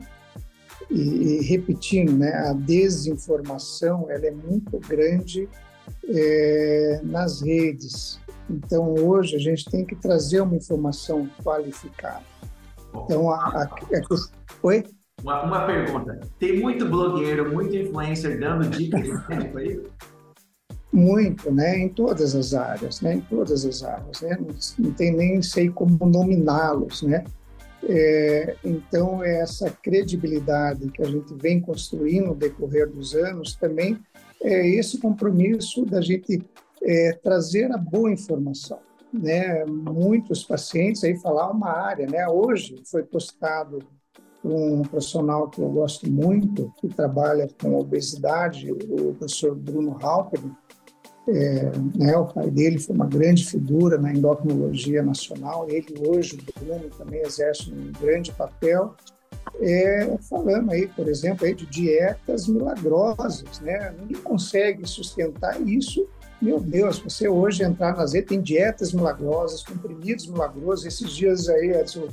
e, 0.90 1.00
e, 1.00 1.42
repetindo, 1.42 2.12
né, 2.12 2.32
a 2.32 2.52
desinformação 2.52 4.10
ela 4.10 4.26
é 4.26 4.30
muito 4.30 4.78
grande 4.78 5.48
é, 6.08 7.00
nas 7.04 7.42
redes. 7.42 8.20
Então 8.48 8.94
hoje 8.94 9.36
a 9.36 9.38
gente 9.38 9.64
tem 9.70 9.84
que 9.84 9.94
trazer 9.94 10.40
uma 10.40 10.56
informação 10.56 11.28
qualificada. 11.42 12.24
Então 12.94 13.30
a, 13.30 13.36
a, 13.36 13.62
a, 13.62 13.64
a 13.64 14.48
oi? 14.62 14.84
Uma, 15.22 15.42
uma 15.42 15.66
pergunta. 15.66 16.20
Tem 16.38 16.60
muito 16.60 16.86
blogueiro, 16.86 17.52
muito 17.52 17.74
influencer 17.74 18.38
dando 18.38 18.68
dicas 18.68 19.02
de 19.02 19.28
médico 19.28 19.58
aí? 19.58 19.82
Muito, 20.92 21.50
né? 21.52 21.78
Em 21.78 21.88
todas 21.88 22.34
as 22.34 22.54
áreas, 22.54 23.00
né? 23.00 23.16
Em 23.16 23.20
todas 23.20 23.64
as 23.64 23.82
áreas, 23.82 24.20
né? 24.22 24.38
Não, 24.40 24.54
não 24.78 24.92
tem 24.92 25.14
nem 25.14 25.42
sei 25.42 25.68
como 25.68 25.98
nominá-los, 26.06 27.02
né? 27.02 27.24
É, 27.82 28.56
então, 28.64 29.22
essa 29.22 29.70
credibilidade 29.70 30.90
que 30.90 31.02
a 31.02 31.06
gente 31.06 31.32
vem 31.34 31.60
construindo 31.60 32.28
no 32.28 32.34
decorrer 32.34 32.90
dos 32.90 33.14
anos 33.14 33.54
também 33.54 33.98
é 34.42 34.66
esse 34.68 34.98
compromisso 34.98 35.84
da 35.84 36.00
gente 36.00 36.42
é, 36.82 37.12
trazer 37.22 37.72
a 37.72 37.78
boa 37.78 38.10
informação. 38.10 38.78
Né? 39.12 39.64
Muitos 39.64 40.44
pacientes, 40.44 41.02
aí 41.02 41.18
falar 41.18 41.50
uma 41.50 41.70
área, 41.70 42.06
né? 42.06 42.28
Hoje 42.28 42.82
foi 42.90 43.02
postado 43.02 43.78
um 44.44 44.82
profissional 44.82 45.48
que 45.48 45.60
eu 45.60 45.68
gosto 45.68 46.10
muito, 46.10 46.72
que 46.78 46.88
trabalha 46.88 47.48
com 47.60 47.74
obesidade, 47.74 48.70
o 48.70 49.14
professor 49.14 49.54
Bruno 49.54 49.98
Halperin. 50.00 50.52
É, 51.30 51.70
né, 51.94 52.16
o 52.16 52.24
pai 52.24 52.50
dele 52.50 52.78
foi 52.78 52.94
uma 52.94 53.06
grande 53.06 53.44
figura 53.44 53.98
na 53.98 54.12
endocrinologia 54.12 55.02
nacional. 55.02 55.66
Ele 55.68 55.94
hoje, 56.06 56.38
o 56.38 56.64
Bruno, 56.64 56.88
também 56.96 57.20
exerce 57.20 57.70
um 57.70 57.92
grande 58.00 58.32
papel. 58.32 58.94
É, 59.60 60.16
falando 60.28 60.70
aí, 60.70 60.86
por 60.88 61.06
exemplo, 61.08 61.46
aí 61.46 61.54
de 61.54 61.66
dietas 61.66 62.46
milagrosas, 62.46 63.60
né? 63.60 63.94
Ninguém 63.98 64.22
consegue 64.22 64.86
sustentar 64.86 65.60
isso. 65.66 66.06
Meu 66.40 66.60
Deus, 66.60 66.98
você 66.98 67.28
hoje 67.28 67.62
entrar 67.62 67.96
na 67.96 68.06
Z 68.06 68.22
tem 68.22 68.40
dietas 68.40 68.92
milagrosas, 68.92 69.62
comprimidos 69.62 70.26
milagrosos. 70.26 70.86
Esses 70.86 71.10
dias 71.10 71.48
aí, 71.48 71.72
Edson, 71.72 72.08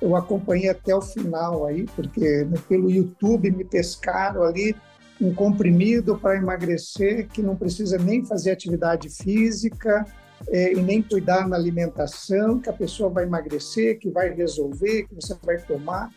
eu 0.00 0.16
acompanhei 0.16 0.68
até 0.68 0.94
o 0.94 1.02
final 1.02 1.66
aí, 1.66 1.84
porque 1.94 2.46
pelo 2.68 2.90
YouTube 2.90 3.50
me 3.50 3.64
pescaram 3.64 4.42
ali 4.42 4.74
um 5.20 5.34
comprimido 5.34 6.18
para 6.18 6.36
emagrecer 6.36 7.28
que 7.28 7.42
não 7.42 7.56
precisa 7.56 7.98
nem 7.98 8.24
fazer 8.24 8.50
atividade 8.50 9.08
física 9.08 10.04
é, 10.48 10.72
e 10.72 10.82
nem 10.82 11.02
cuidar 11.02 11.48
na 11.48 11.56
alimentação, 11.56 12.60
que 12.60 12.68
a 12.68 12.72
pessoa 12.72 13.08
vai 13.08 13.24
emagrecer, 13.24 13.98
que 13.98 14.10
vai 14.10 14.34
resolver, 14.34 15.04
que 15.04 15.14
você 15.14 15.34
vai 15.42 15.58
tomar. 15.58 16.10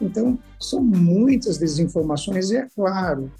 Então, 0.00 0.38
são 0.60 0.82
muitas 0.82 1.58
desinformações, 1.58 2.50
e 2.50 2.56
é 2.56 2.68
claro, 2.74 3.30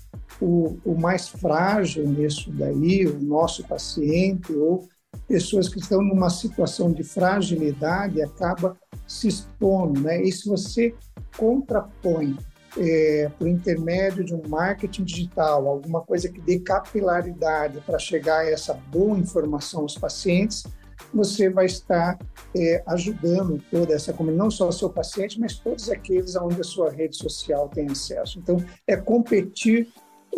o, 0.41 0.79
o 0.85 0.99
mais 0.99 1.29
frágil 1.29 2.09
nisso 2.09 2.51
daí, 2.51 3.07
o 3.07 3.21
nosso 3.21 3.63
paciente 3.65 4.53
ou 4.53 4.89
pessoas 5.29 5.69
que 5.69 5.79
estão 5.79 6.03
numa 6.03 6.31
situação 6.31 6.93
de 6.93 7.03
fragilidade 7.03 8.23
acaba 8.23 8.77
se 9.07 9.29
expondo, 9.29 10.01
né? 10.01 10.23
E 10.23 10.33
se 10.33 10.49
você 10.49 10.95
contrapõe 11.37 12.37
é, 12.79 13.31
por 13.39 13.49
intermédio 13.49 14.25
de 14.25 14.35
um 14.35 14.43
marketing 14.49 15.05
digital, 15.05 15.67
alguma 15.67 16.03
coisa 16.03 16.29
que 16.29 16.41
dê 16.41 16.59
capilaridade 16.59 17.81
para 17.81 17.99
chegar 17.99 18.41
a 18.41 18.51
essa 18.51 18.75
boa 18.75 19.19
informação 19.19 19.83
aos 19.83 19.97
pacientes, 19.97 20.65
você 21.13 21.49
vai 21.49 21.67
estar 21.67 22.19
é, 22.55 22.83
ajudando 22.87 23.63
toda 23.71 23.95
essa 23.95 24.13
comunidade, 24.13 24.45
não 24.45 24.51
só 24.51 24.69
o 24.69 24.73
seu 24.73 24.91
paciente, 24.91 25.39
mas 25.41 25.59
todos 25.59 25.89
aqueles 25.91 26.37
aonde 26.37 26.61
a 26.61 26.65
sua 26.65 26.91
rede 26.91 27.17
social 27.17 27.69
tem 27.69 27.87
acesso. 27.91 28.39
Então, 28.39 28.57
é 28.87 28.97
competir 28.97 29.89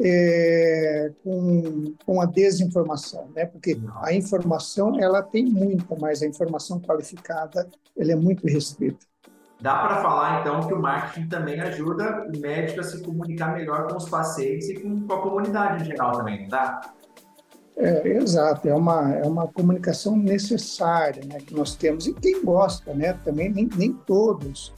é, 0.01 1.11
com, 1.25 1.95
com 2.05 2.21
a 2.21 2.27
desinformação, 2.27 3.29
né? 3.35 3.47
Porque 3.47 3.77
a 4.03 4.13
informação 4.13 5.01
ela 5.01 5.23
tem 5.23 5.45
muita, 5.45 5.97
mas 6.01 6.23
a 6.23 6.27
informação 6.27 6.81
qualificada 6.81 7.69
ela 7.97 8.13
é 8.13 8.17
muito 8.17 8.47
restrita. 8.47 9.05
Dá 9.61 9.77
para 9.79 10.03
falar 10.03 10.41
então 10.41 10.67
que 10.67 10.73
o 10.73 10.81
marketing 10.81 11.29
também 11.29 11.61
ajuda 11.61 12.27
o 12.33 12.39
médico 12.39 12.81
a 12.81 12.85
se 12.85 13.03
comunicar 13.03 13.55
melhor 13.55 13.89
com 13.89 13.97
os 13.97 14.09
pacientes 14.09 14.69
e 14.69 14.81
com 14.81 15.13
a 15.13 15.21
comunidade 15.21 15.83
em 15.83 15.87
geral 15.87 16.13
também, 16.13 16.43
não 16.43 16.49
dá? 16.49 16.81
É, 17.77 18.09
exato, 18.09 18.69
é 18.69 18.75
uma, 18.75 19.15
é 19.15 19.27
uma 19.27 19.47
comunicação 19.47 20.17
necessária 20.17 21.25
né, 21.25 21.39
que 21.39 21.55
nós 21.55 21.77
temos. 21.77 22.07
E 22.07 22.15
quem 22.15 22.45
gosta, 22.45 22.93
né, 22.93 23.13
também 23.25 23.51
nem, 23.51 23.69
nem 23.77 23.93
todos 23.93 24.73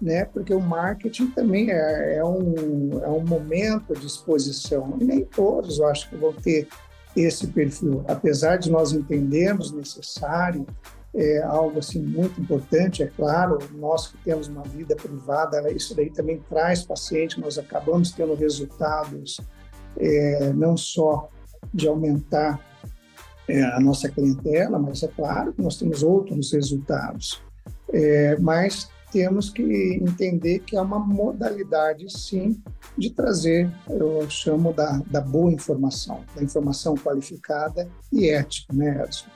né? 0.00 0.24
Porque 0.24 0.54
o 0.54 0.60
marketing 0.60 1.26
também 1.28 1.70
é, 1.70 2.16
é, 2.16 2.24
um, 2.24 3.00
é 3.02 3.08
um 3.08 3.24
momento 3.24 3.94
de 3.94 4.06
exposição. 4.06 4.96
E 5.00 5.04
nem 5.04 5.24
todos, 5.24 5.78
eu 5.78 5.86
acho, 5.86 6.08
que 6.08 6.16
vão 6.16 6.32
ter 6.32 6.68
esse 7.14 7.46
perfil. 7.48 8.04
Apesar 8.08 8.56
de 8.56 8.70
nós 8.70 8.92
entendermos 8.92 9.72
necessário, 9.72 10.66
é 11.14 11.42
algo 11.42 11.78
assim 11.78 12.00
muito 12.00 12.40
importante, 12.40 13.02
é 13.02 13.06
claro, 13.06 13.58
nós 13.74 14.08
que 14.08 14.16
temos 14.18 14.48
uma 14.48 14.62
vida 14.62 14.94
privada, 14.94 15.70
isso 15.72 15.94
daí 15.94 16.10
também 16.10 16.42
traz 16.48 16.84
paciente, 16.84 17.40
nós 17.40 17.58
acabamos 17.58 18.12
tendo 18.12 18.34
resultados 18.34 19.40
é, 19.96 20.52
não 20.52 20.76
só 20.76 21.28
de 21.74 21.88
aumentar 21.88 22.60
é, 23.48 23.62
a 23.62 23.80
nossa 23.80 24.08
clientela, 24.08 24.78
mas 24.78 25.02
é 25.02 25.08
claro 25.08 25.52
que 25.52 25.62
nós 25.62 25.76
temos 25.76 26.02
outros 26.02 26.52
resultados. 26.52 27.42
É, 27.92 28.38
mas 28.38 28.88
temos 29.10 29.50
que 29.50 29.98
entender 30.00 30.60
que 30.60 30.76
é 30.76 30.80
uma 30.80 30.98
modalidade, 30.98 32.08
sim, 32.16 32.62
de 32.96 33.10
trazer, 33.10 33.70
eu 33.88 34.28
chamo 34.30 34.72
da, 34.72 35.02
da 35.10 35.20
boa 35.20 35.52
informação, 35.52 36.24
da 36.34 36.42
informação 36.42 36.94
qualificada 36.94 37.88
e 38.12 38.28
ética, 38.28 38.72
né, 38.72 39.02
Edson? 39.02 39.26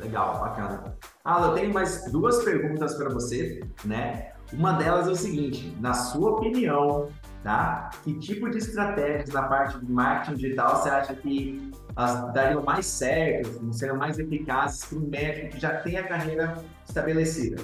Legal, 0.00 0.40
bacana. 0.40 0.96
Ah, 1.24 1.42
eu 1.42 1.54
tenho 1.54 1.72
mais 1.72 2.10
duas 2.10 2.42
perguntas 2.42 2.94
para 2.94 3.08
você, 3.08 3.62
né? 3.84 4.32
Uma 4.52 4.72
delas 4.72 5.08
é 5.08 5.10
o 5.10 5.16
seguinte, 5.16 5.74
na 5.80 5.94
sua 5.94 6.32
opinião, 6.32 7.08
tá? 7.42 7.90
Que 8.02 8.18
tipo 8.18 8.50
de 8.50 8.58
estratégias 8.58 9.30
na 9.30 9.44
parte 9.44 9.78
de 9.78 9.90
marketing 9.90 10.36
digital 10.36 10.76
você 10.76 10.88
acha 10.90 11.14
que 11.14 11.70
as 11.96 12.32
dariam 12.32 12.62
mais 12.62 12.86
certo, 12.86 13.72
seriam 13.72 13.96
mais 13.96 14.18
eficazes 14.18 14.84
para 14.84 14.98
um 14.98 15.08
médico 15.08 15.50
que 15.50 15.60
já 15.60 15.80
tem 15.80 15.96
a 15.96 16.06
carreira 16.06 16.62
estabelecida? 16.86 17.62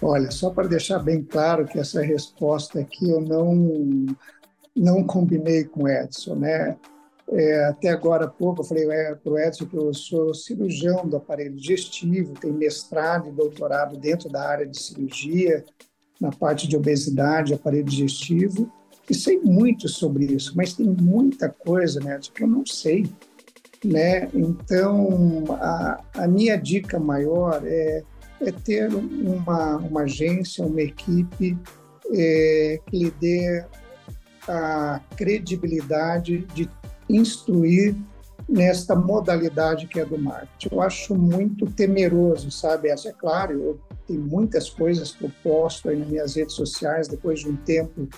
Olha, 0.00 0.30
só 0.30 0.50
para 0.50 0.66
deixar 0.66 0.98
bem 0.98 1.22
claro 1.22 1.64
que 1.64 1.78
essa 1.78 2.02
resposta 2.02 2.80
aqui 2.80 3.08
eu 3.08 3.20
não 3.20 4.06
não 4.74 5.04
combinei 5.04 5.64
com 5.64 5.84
o 5.84 5.88
Edson, 5.88 6.34
né? 6.34 6.76
É, 7.32 7.64
até 7.64 7.88
agora 7.88 8.26
há 8.26 8.28
pouco 8.28 8.60
eu 8.60 8.64
falei 8.64 8.90
é, 8.90 9.14
para 9.14 9.32
o 9.32 9.38
Edson 9.38 9.66
que 9.66 9.76
eu 9.76 9.92
sou 9.94 10.34
cirurgião 10.34 11.06
do 11.06 11.16
aparelho 11.16 11.54
digestivo, 11.54 12.34
tenho 12.34 12.54
mestrado 12.54 13.28
e 13.28 13.32
doutorado 13.32 13.96
dentro 13.96 14.28
da 14.28 14.46
área 14.46 14.66
de 14.66 14.80
cirurgia, 14.80 15.64
na 16.20 16.30
parte 16.30 16.68
de 16.68 16.76
obesidade, 16.76 17.54
aparelho 17.54 17.84
digestivo, 17.84 18.70
e 19.08 19.14
sei 19.14 19.38
muito 19.40 19.88
sobre 19.88 20.26
isso, 20.26 20.52
mas 20.54 20.74
tem 20.74 20.86
muita 20.86 21.48
coisa, 21.48 22.00
né, 22.00 22.20
que 22.32 22.44
eu 22.44 22.48
não 22.48 22.64
sei. 22.64 23.06
Né? 23.84 24.28
Então, 24.32 25.44
a, 25.58 26.04
a 26.14 26.28
minha 26.28 26.56
dica 26.56 27.00
maior 27.00 27.62
é 27.64 28.04
é 28.46 28.52
ter 28.52 28.92
uma, 28.94 29.76
uma 29.76 30.02
agência, 30.02 30.64
uma 30.64 30.80
equipe 30.80 31.56
é, 32.12 32.80
que 32.86 32.98
lhe 32.98 33.10
dê 33.12 33.64
a 34.48 35.00
credibilidade 35.16 36.38
de 36.54 36.68
instruir 37.14 37.94
nesta 38.48 38.94
modalidade 38.94 39.86
que 39.86 40.00
é 40.00 40.04
do 40.04 40.18
marketing. 40.18 40.74
Eu 40.74 40.80
acho 40.80 41.14
muito 41.14 41.66
temeroso, 41.66 42.50
sabe? 42.50 42.88
Essa 42.88 43.10
é 43.10 43.12
claro, 43.12 43.52
eu 43.52 43.80
tenho 44.06 44.20
muitas 44.20 44.68
coisas 44.68 45.12
que 45.12 45.24
eu 45.24 45.30
posto 45.42 45.88
aí 45.88 45.96
nas 45.96 46.08
minhas 46.08 46.34
redes 46.34 46.54
sociais 46.54 47.08
depois 47.08 47.40
de 47.40 47.48
um 47.48 47.56
tempo 47.56 48.08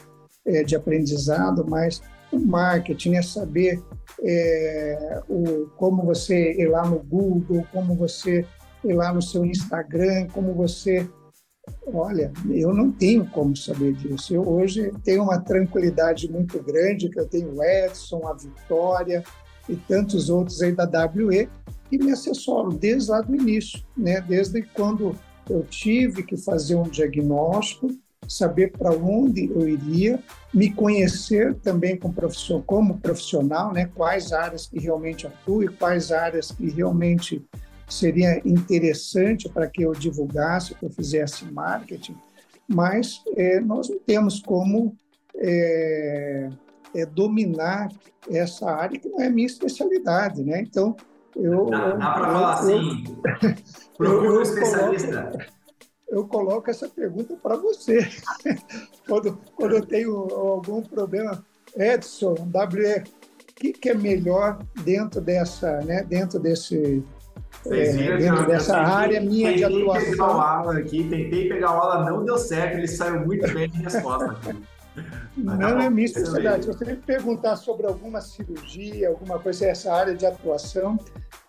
é, 0.46 0.62
de 0.62 0.74
aprendizado, 0.74 1.64
mas 1.68 2.02
o 2.32 2.38
marketing, 2.38 3.14
é 3.14 3.22
saber 3.22 3.82
é, 4.22 5.20
o, 5.28 5.66
como 5.76 6.02
você 6.04 6.52
ir 6.52 6.68
lá 6.68 6.84
no 6.86 6.98
Google, 6.98 7.64
como 7.72 7.94
você 7.94 8.44
ir 8.84 8.92
lá 8.92 9.12
no 9.12 9.22
seu 9.22 9.44
Instagram, 9.44 10.26
como 10.32 10.52
você. 10.54 11.08
Olha, 11.86 12.32
eu 12.50 12.72
não 12.74 12.90
tenho 12.90 13.26
como 13.26 13.56
saber 13.56 13.92
disso. 13.92 14.34
Eu 14.34 14.48
hoje 14.48 14.90
tenho 15.04 15.22
uma 15.22 15.40
tranquilidade 15.40 16.30
muito 16.30 16.62
grande, 16.62 17.08
que 17.08 17.20
eu 17.20 17.28
tenho 17.28 17.54
o 17.54 17.62
Edson, 17.62 18.26
a 18.26 18.32
Vitória 18.32 19.22
e 19.68 19.76
tantos 19.76 20.28
outros 20.28 20.60
aí 20.62 20.72
da 20.72 20.84
WE 21.06 21.48
que 21.88 21.98
me 21.98 22.12
assessoram 22.12 22.70
desde 22.70 23.10
lá 23.10 23.20
do 23.20 23.34
início, 23.34 23.82
né? 23.96 24.20
desde 24.20 24.62
quando 24.62 25.14
eu 25.48 25.62
tive 25.62 26.22
que 26.22 26.36
fazer 26.36 26.74
um 26.74 26.84
diagnóstico, 26.84 27.88
saber 28.28 28.72
para 28.72 28.90
onde 28.90 29.50
eu 29.50 29.68
iria, 29.68 30.18
me 30.52 30.72
conhecer 30.72 31.54
também 31.56 31.96
como 31.96 32.14
profissional, 32.14 32.62
como 32.66 32.98
profissional, 32.98 33.72
né? 33.72 33.90
Quais 33.94 34.32
áreas 34.32 34.66
que 34.66 34.78
realmente 34.78 35.26
atuo 35.26 35.62
e 35.62 35.68
quais 35.68 36.10
áreas 36.10 36.50
que 36.50 36.70
realmente 36.70 37.44
seria 37.88 38.40
interessante 38.46 39.48
para 39.48 39.68
que 39.68 39.82
eu 39.82 39.92
divulgasse, 39.92 40.74
que 40.74 40.84
eu 40.84 40.90
fizesse 40.90 41.44
marketing. 41.46 42.16
Mas 42.68 43.22
é, 43.36 43.60
nós 43.60 43.88
não 43.88 43.98
temos 43.98 44.40
como 44.40 44.96
é, 45.36 46.50
é, 46.94 47.06
dominar 47.06 47.88
essa 48.30 48.70
área 48.70 48.98
que 48.98 49.08
não 49.08 49.20
é 49.20 49.28
minha 49.28 49.46
especialidade, 49.46 50.42
né? 50.42 50.60
Então 50.60 50.96
eu 51.36 51.66
dá, 51.66 51.90
dá 51.90 52.12
para 52.12 52.32
falar 52.32 52.54
assim. 52.54 53.04
Procura 53.96 54.32
um 54.32 54.42
especialista. 54.42 55.22
Coloco, 55.22 55.44
eu 56.08 56.26
coloco 56.26 56.70
essa 56.70 56.88
pergunta 56.88 57.36
para 57.42 57.56
você. 57.56 58.08
quando, 59.06 59.38
quando 59.56 59.76
eu 59.76 59.84
tenho 59.84 60.16
algum 60.32 60.82
problema, 60.82 61.44
Edson, 61.76 62.34
WE, 62.34 63.02
o 63.02 63.54
que, 63.54 63.72
que 63.72 63.90
é 63.90 63.94
melhor 63.94 64.58
dentro 64.84 65.20
dessa, 65.20 65.80
né, 65.82 66.02
dentro 66.04 66.38
desse 66.38 67.04
é, 67.70 68.16
dentro 68.16 68.46
dessa 68.46 68.76
área 68.76 69.20
minha 69.20 69.54
de 69.54 69.64
atuação. 69.64 70.10
Pegar 70.10 70.36
o 70.36 70.40
aula 70.40 70.78
aqui, 70.78 71.04
tentei 71.04 71.48
pegar 71.48 71.72
o 71.72 71.80
aula, 71.80 72.10
não 72.10 72.24
deu 72.24 72.38
certo, 72.38 72.78
ele 72.78 72.88
saiu 72.88 73.20
muito 73.24 73.52
bem 73.52 73.68
de 73.68 73.82
resposta. 73.82 74.56
não 75.36 75.58
tá 75.58 75.84
é 75.84 75.90
minha 75.90 76.04
especialidade. 76.04 76.64
Se 76.64 76.72
você 76.72 76.84
me 76.84 76.96
perguntar 76.96 77.56
sobre 77.56 77.86
alguma 77.86 78.20
cirurgia, 78.20 79.08
alguma 79.08 79.38
coisa, 79.38 79.66
essa 79.66 79.92
área 79.92 80.14
de 80.14 80.26
atuação, 80.26 80.98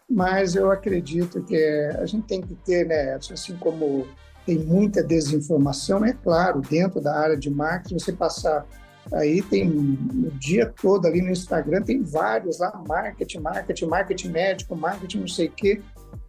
mas 0.09 0.55
eu 0.55 0.71
acredito 0.71 1.43
que 1.43 1.57
a 1.99 2.05
gente 2.05 2.27
tem 2.27 2.41
que 2.41 2.55
ter, 2.55 2.85
né, 2.85 3.13
assim 3.13 3.55
como 3.57 4.07
tem 4.45 4.59
muita 4.59 5.03
desinformação, 5.03 6.05
é 6.05 6.13
claro, 6.13 6.61
dentro 6.61 7.01
da 7.01 7.17
área 7.17 7.35
de 7.35 7.49
marketing, 7.49 7.97
você 7.97 8.13
passar 8.13 8.65
aí 9.13 9.41
tem 9.41 9.69
o 9.69 10.31
dia 10.39 10.73
todo 10.81 11.05
ali 11.05 11.21
no 11.21 11.29
Instagram, 11.29 11.81
tem 11.81 12.01
vários 12.01 12.59
lá, 12.59 12.83
marketing, 12.87 13.39
marketing, 13.39 13.85
marketing 13.85 14.29
médico, 14.29 14.75
marketing 14.75 15.19
não 15.19 15.27
sei 15.27 15.47
o 15.47 15.51
quê. 15.51 15.81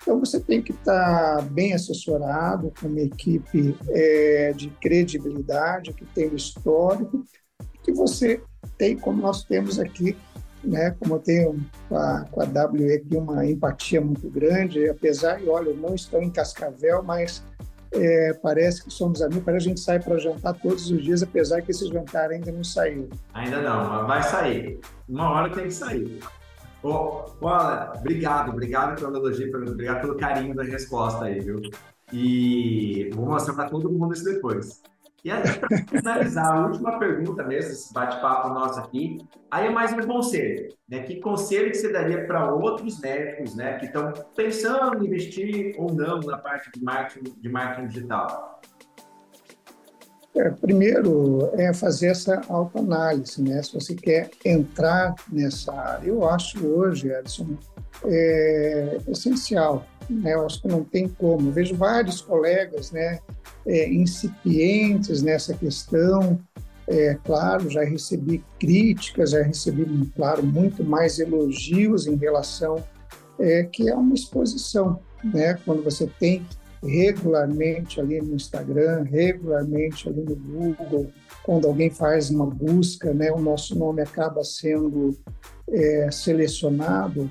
Então 0.03 0.21
você 0.21 0.39
tem 0.39 0.63
que 0.63 0.73
estar 0.73 1.43
bem 1.51 1.73
assessorado, 1.73 2.73
com 2.81 2.87
uma 2.87 3.01
equipe 3.01 3.77
é, 3.89 4.53
de 4.55 4.69
credibilidade, 4.81 5.93
que 5.93 6.05
tem 6.07 6.29
o 6.29 6.37
histórico, 6.37 7.25
que 7.83 7.93
você 7.93 8.41
tem, 8.77 8.97
como 8.97 9.23
nós 9.23 9.45
temos 9.45 9.79
aqui, 9.79 10.17
né, 10.63 10.95
como 10.99 11.15
eu 11.15 11.19
tenho 11.21 11.61
com 11.89 11.97
a, 11.97 12.25
com 12.31 12.41
a 12.41 12.45
WE 12.45 12.93
aqui 12.93 13.17
uma 13.17 13.47
empatia 13.47 14.01
muito 14.01 14.29
grande, 14.29 14.89
apesar, 14.89 15.43
e 15.43 15.49
olha, 15.49 15.71
eu 15.71 15.77
não 15.77 15.95
estou 15.95 16.21
em 16.21 16.31
Cascavel, 16.31 17.03
mas 17.03 17.43
é, 17.93 18.33
parece 18.35 18.85
que 18.85 18.91
somos 18.93 19.23
amigos, 19.23 19.45
parece 19.45 19.65
que 19.65 19.71
a 19.71 19.75
gente 19.75 19.81
sai 19.81 20.01
para 20.01 20.19
jantar 20.19 20.55
todos 20.55 20.91
os 20.91 21.03
dias, 21.03 21.23
apesar 21.23 21.63
que 21.63 21.71
esse 21.71 21.89
jantar 21.89 22.31
ainda 22.31 22.53
não 22.53 22.65
saiu. 22.65 23.09
Ainda 23.35 23.61
não, 23.63 23.89
mas 23.89 24.07
vai 24.07 24.23
sair. 24.23 24.81
Uma 25.09 25.31
hora 25.31 25.51
tem 25.51 25.65
que 25.65 25.75
sair. 25.75 26.21
Ô, 26.83 27.25
Paula, 27.41 27.95
obrigado, 27.97 28.51
obrigado 28.51 29.01
pelo 29.01 29.17
elogio, 29.17 29.49
obrigado 29.55 30.03
pelo 30.03 30.17
carinho 30.17 30.55
da 30.55 30.63
resposta 30.63 31.25
aí, 31.25 31.41
viu? 31.41 31.61
E 32.13 33.11
vou 33.15 33.27
mostrar 33.27 33.55
para 33.55 33.69
todo 33.69 33.91
mundo 33.91 34.15
isso 34.15 34.25
depois. 34.25 34.83
E 35.27 35.59
para 35.59 35.79
finalizar, 35.89 36.53
a 36.53 36.67
última 36.69 37.01
pergunta 37.01 37.43
mesmo, 37.43 37.73
esse 37.73 37.93
bate-papo 37.93 38.51
nosso 38.51 38.79
aqui, 38.79 39.19
aí 39.51 39.67
é 39.67 39.71
mais 39.71 39.93
um 39.93 40.01
conselho, 40.03 40.73
né? 40.89 41.01
Que 41.03 41.17
conselho 41.17 41.69
que 41.73 41.79
você 41.79 41.93
daria 41.93 42.25
para 42.29 42.55
outros 42.55 43.01
médicos, 43.01 43.57
né, 43.57 43.77
que 43.77 43.87
estão 43.87 44.13
pensando 44.37 45.03
em 45.03 45.09
investir 45.09 45.75
ou 45.79 45.93
não 45.93 46.21
na 46.21 46.39
parte 46.39 46.71
de 46.71 46.81
marketing, 46.81 47.35
de 47.41 47.49
marketing 47.49 47.89
digital? 47.89 48.61
É, 50.37 50.49
primeiro 50.51 51.51
é 51.55 51.75
fazer 51.75 52.09
essa 52.09 52.41
autoanálise, 52.49 53.43
né? 53.43 53.61
Se 53.65 53.75
você 53.75 53.97
quer 53.97 54.31
entrar 54.45 55.17
nessa 55.33 55.75
área, 55.75 56.07
eu 56.07 56.29
acho 56.29 56.65
hoje, 56.65 57.11
Edson, 57.11 57.57
é 58.05 58.99
essencial, 59.09 59.85
né? 60.09 60.35
Eu 60.35 60.47
acho 60.47 60.63
que 60.63 60.69
não 60.69 60.85
tem 60.85 61.09
como. 61.09 61.49
Eu 61.49 61.53
vejo 61.53 61.75
vários 61.75 62.21
colegas, 62.21 62.91
né? 62.91 63.21
é, 63.67 63.93
incipientes 63.93 65.23
nessa 65.23 65.53
questão. 65.55 66.39
É, 66.89 67.19
claro, 67.25 67.69
já 67.69 67.83
recebi 67.83 68.45
críticas, 68.61 69.31
já 69.31 69.43
recebi, 69.43 69.85
claro, 70.15 70.45
muito 70.45 70.85
mais 70.85 71.19
elogios 71.19 72.07
em 72.07 72.15
relação 72.15 72.77
é, 73.41 73.65
que 73.65 73.89
é 73.89 73.95
uma 73.95 74.15
exposição, 74.15 75.01
né? 75.25 75.59
Quando 75.65 75.83
você 75.83 76.09
tem 76.21 76.47
regularmente 76.81 78.01
ali 78.01 78.21
no 78.21 78.37
Instagram, 78.37 79.03
regularmente 79.03 80.09
ali 80.09 80.23
no 80.23 80.37
Google, 80.37 81.11
quando 81.43 81.67
alguém 81.67 81.91
faz 81.91 82.31
uma 82.31 82.47
busca, 82.47 83.13
né? 83.13 83.33
O 83.33 83.41
nosso 83.41 83.77
nome 83.77 84.01
acaba 84.01 84.45
sendo 84.45 85.19
é, 85.69 86.09
selecionado, 86.13 87.31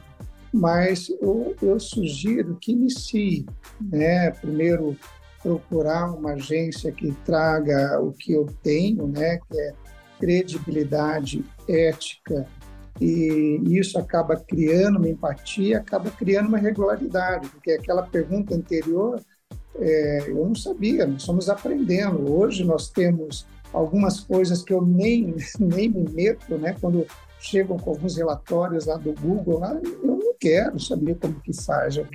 mas 0.56 1.10
eu, 1.22 1.56
eu 1.62 1.80
sugiro 1.80 2.58
que 2.60 2.72
inicie, 2.72 3.46
né? 3.82 4.32
Primeiro 4.32 4.98
procurar 5.44 6.12
uma 6.12 6.32
agência 6.32 6.92
que 6.92 7.12
traga 7.24 8.00
o 8.02 8.12
que 8.12 8.34
eu 8.34 8.48
tenho, 8.64 9.06
né, 9.06 9.38
que 9.38 9.60
é 9.60 9.74
credibilidade, 10.20 11.46
ética, 11.70 12.48
e 13.00 13.62
isso 13.68 14.00
acaba 14.00 14.38
criando 14.38 14.98
uma 14.98 15.10
empatia, 15.10 15.78
acaba 15.78 16.10
criando 16.10 16.48
uma 16.48 16.58
regularidade, 16.58 17.48
porque 17.50 17.74
aquela 17.74 18.02
pergunta 18.02 18.56
anterior 18.56 19.22
é, 19.76 20.24
eu 20.30 20.48
não 20.48 20.56
sabia, 20.56 21.06
nós 21.06 21.22
estamos 21.22 21.50
aprendendo. 21.50 22.34
Hoje 22.34 22.64
nós 22.64 22.90
temos 22.90 23.46
algumas 23.74 24.22
coisas 24.22 24.64
que 24.64 24.74
eu 24.74 24.82
nem, 24.82 25.36
nem 25.60 25.90
me 25.90 26.10
meto, 26.10 26.58
né? 26.58 26.76
Quando 26.80 27.06
chegam 27.40 27.78
com 27.78 27.92
alguns 27.92 28.16
relatórios 28.16 28.86
lá 28.86 28.98
do 28.98 29.14
Google, 29.14 29.60
lá, 29.60 29.80
eu 29.84 30.25
quero 30.40 30.80
saber 30.80 31.16
como 31.16 31.40
que 31.42 31.54
faz, 31.54 31.98
eu 31.98 32.08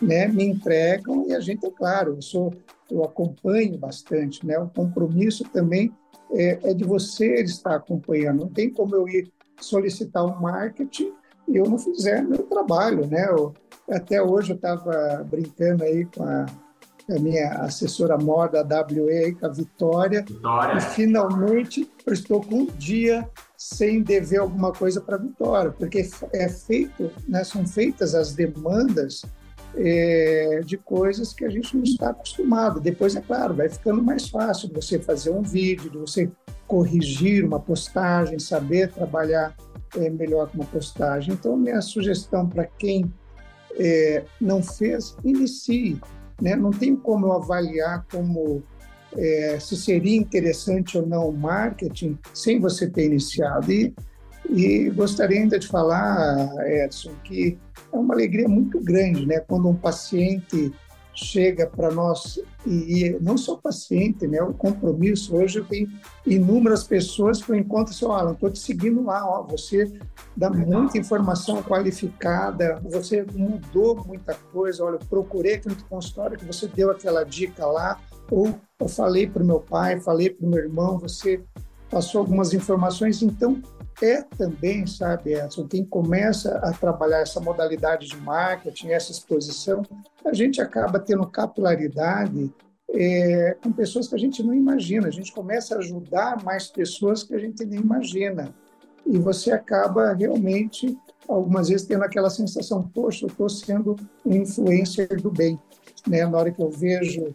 né, 0.00 0.28
me 0.28 0.44
entregam 0.44 1.26
e 1.26 1.34
a 1.34 1.40
gente, 1.40 1.64
é 1.66 1.70
claro, 1.70 2.16
eu, 2.16 2.22
sou, 2.22 2.52
eu 2.90 3.04
acompanho 3.04 3.78
bastante, 3.78 4.44
né, 4.46 4.58
o 4.58 4.68
compromisso 4.68 5.44
também 5.44 5.92
é, 6.32 6.70
é 6.70 6.74
de 6.74 6.84
você 6.84 7.42
estar 7.42 7.76
acompanhando, 7.76 8.40
não 8.40 8.48
tem 8.48 8.70
como 8.70 8.94
eu 8.94 9.08
ir 9.08 9.30
solicitar 9.60 10.24
um 10.24 10.40
marketing 10.40 11.12
e 11.48 11.56
eu 11.56 11.64
não 11.64 11.78
fizer 11.78 12.22
meu 12.22 12.42
trabalho, 12.44 13.06
né, 13.06 13.26
eu, 13.30 13.54
até 13.88 14.20
hoje 14.20 14.52
eu 14.52 14.56
estava 14.56 15.24
brincando 15.30 15.84
aí 15.84 16.04
com 16.04 16.24
a, 16.24 16.46
a 17.08 17.18
minha 17.20 17.52
assessora 17.60 18.18
moda, 18.18 18.60
a 18.60 18.82
WE, 18.82 19.34
com 19.34 19.46
a 19.46 19.50
Vitória, 19.50 20.22
Vitória, 20.22 20.78
e 20.78 20.80
finalmente 20.80 21.88
eu 22.04 22.12
estou 22.12 22.42
com 22.42 22.62
um 22.62 22.66
dia 22.66 23.28
sem 23.56 24.02
dever 24.02 24.38
alguma 24.38 24.72
coisa 24.72 25.00
para 25.00 25.16
a 25.16 25.20
Vitória, 25.20 25.70
porque 25.70 26.08
é 26.32 26.48
feito, 26.48 27.10
né, 27.26 27.44
são 27.44 27.66
feitas 27.66 28.14
as 28.14 28.32
demandas 28.32 29.22
é, 29.74 30.60
de 30.64 30.76
coisas 30.76 31.32
que 31.32 31.44
a 31.44 31.50
gente 31.50 31.76
não 31.76 31.82
está 31.82 32.10
acostumado. 32.10 32.80
Depois, 32.80 33.14
é 33.14 33.20
claro, 33.20 33.54
vai 33.54 33.68
ficando 33.68 34.02
mais 34.02 34.28
fácil 34.28 34.68
de 34.68 34.74
você 34.74 34.98
fazer 34.98 35.30
um 35.30 35.42
vídeo, 35.42 35.90
de 35.90 35.98
você 35.98 36.30
corrigir 36.66 37.44
uma 37.44 37.60
postagem, 37.60 38.38
saber 38.38 38.90
trabalhar 38.90 39.54
é, 39.96 40.10
melhor 40.10 40.48
com 40.48 40.58
uma 40.58 40.66
postagem. 40.66 41.34
Então, 41.34 41.56
minha 41.56 41.80
sugestão 41.80 42.48
para 42.48 42.64
quem 42.64 43.12
é, 43.78 44.24
não 44.40 44.62
fez, 44.62 45.16
inicie. 45.24 46.00
Né? 46.40 46.56
Não 46.56 46.70
tem 46.70 46.96
como 46.96 47.26
eu 47.26 47.32
avaliar 47.32 48.06
como 48.10 48.62
é, 49.16 49.58
se 49.60 49.76
seria 49.76 50.16
interessante 50.16 50.98
ou 50.98 51.06
não 51.06 51.28
o 51.28 51.36
marketing 51.36 52.18
sem 52.34 52.60
você 52.60 52.88
ter 52.88 53.06
iniciado. 53.06 53.70
E, 53.72 53.94
e 54.48 54.90
gostaria 54.90 55.40
ainda 55.40 55.58
de 55.58 55.66
falar, 55.66 56.48
Edson, 56.68 57.12
que 57.24 57.58
é 57.92 57.96
uma 57.96 58.14
alegria 58.14 58.48
muito 58.48 58.80
grande, 58.80 59.26
né? 59.26 59.40
Quando 59.40 59.68
um 59.68 59.74
paciente 59.74 60.72
chega 61.16 61.66
para 61.66 61.90
nós 61.90 62.38
e, 62.66 63.16
não 63.22 63.38
só 63.38 63.54
o 63.54 63.58
paciente, 63.58 64.26
né? 64.26 64.42
O 64.42 64.52
compromisso. 64.52 65.34
Hoje 65.34 65.60
eu 65.60 65.64
tenho 65.64 65.88
inúmeras 66.26 66.84
pessoas 66.84 67.42
que 67.42 67.50
eu 67.50 67.56
encontro 67.56 67.94
e 67.94 68.04
Alan, 68.04 68.32
estou 68.32 68.50
te 68.50 68.58
seguindo 68.58 69.02
lá, 69.02 69.26
ó, 69.26 69.42
você 69.42 69.90
dá 70.36 70.50
muita 70.50 70.98
informação 70.98 71.62
qualificada, 71.62 72.80
você 72.84 73.24
mudou 73.34 74.04
muita 74.04 74.34
coisa. 74.52 74.84
Olha, 74.84 74.96
eu 74.96 75.06
procurei 75.08 75.54
aqui 75.54 75.68
no 75.68 75.76
consultório 75.84 76.36
que 76.36 76.44
você 76.44 76.68
deu 76.68 76.90
aquela 76.90 77.24
dica 77.24 77.64
lá, 77.66 77.98
ou 78.30 78.54
eu 78.78 78.88
falei 78.88 79.26
para 79.26 79.42
o 79.42 79.46
meu 79.46 79.60
pai, 79.60 79.98
falei 80.00 80.30
para 80.30 80.46
o 80.46 80.50
meu 80.50 80.58
irmão, 80.58 80.98
você 80.98 81.42
passou 81.90 82.20
algumas 82.20 82.52
informações. 82.52 83.22
Então, 83.22 83.60
é 84.02 84.22
também, 84.22 84.86
sabe, 84.86 85.34
Edson, 85.34 85.66
quem 85.66 85.84
começa 85.84 86.58
a 86.58 86.72
trabalhar 86.72 87.20
essa 87.20 87.40
modalidade 87.40 88.06
de 88.06 88.16
marketing, 88.18 88.88
essa 88.88 89.10
exposição, 89.10 89.82
a 90.24 90.34
gente 90.34 90.60
acaba 90.60 90.98
tendo 90.98 91.26
capilaridade 91.26 92.52
é, 92.90 93.56
com 93.62 93.72
pessoas 93.72 94.06
que 94.06 94.14
a 94.14 94.18
gente 94.18 94.42
não 94.42 94.52
imagina. 94.52 95.08
A 95.08 95.10
gente 95.10 95.32
começa 95.32 95.74
a 95.74 95.78
ajudar 95.78 96.44
mais 96.44 96.66
pessoas 96.68 97.22
que 97.22 97.34
a 97.34 97.38
gente 97.38 97.64
nem 97.64 97.80
imagina. 97.80 98.54
E 99.06 99.16
você 99.18 99.52
acaba 99.52 100.12
realmente, 100.12 100.96
algumas 101.26 101.68
vezes, 101.68 101.86
tendo 101.86 102.04
aquela 102.04 102.28
sensação: 102.28 102.82
poxa, 102.82 103.24
eu 103.24 103.28
estou 103.28 103.48
sendo 103.48 103.96
um 104.24 104.34
influencer 104.34 105.20
do 105.22 105.30
bem. 105.30 105.58
Né? 106.06 106.26
Na 106.26 106.38
hora 106.38 106.50
que 106.50 106.60
eu 106.60 106.70
vejo 106.70 107.34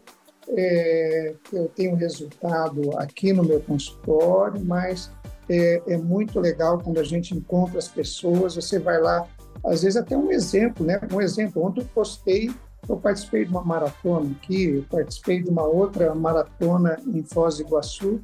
é, 0.51 1.33
eu 1.51 1.67
tenho 1.69 1.95
resultado 1.95 2.97
aqui 2.97 3.31
no 3.31 3.43
meu 3.43 3.61
consultório, 3.61 4.63
mas 4.63 5.11
é, 5.49 5.81
é, 5.87 5.97
muito 5.97 6.39
legal 6.39 6.79
quando 6.79 6.99
a 6.99 7.03
gente 7.03 7.35
encontra 7.35 7.79
as 7.79 7.87
pessoas, 7.87 8.55
você 8.55 8.79
vai 8.79 8.99
lá, 8.99 9.27
às 9.65 9.83
vezes 9.83 9.97
até 9.97 10.15
um 10.15 10.31
exemplo, 10.31 10.85
né? 10.85 10.99
Um 11.11 11.21
exemplo, 11.21 11.63
ontem 11.63 11.81
eu 11.81 11.87
postei, 11.93 12.51
eu 12.87 12.97
participei 12.97 13.45
de 13.45 13.51
uma 13.51 13.63
maratona 13.63 14.31
aqui, 14.31 14.75
eu 14.75 14.85
participei 14.89 15.41
de 15.41 15.49
uma 15.49 15.63
outra 15.63 16.13
maratona 16.15 16.97
em 17.07 17.23
Foz 17.23 17.57
do 17.57 17.63
Iguaçu, 17.63 18.21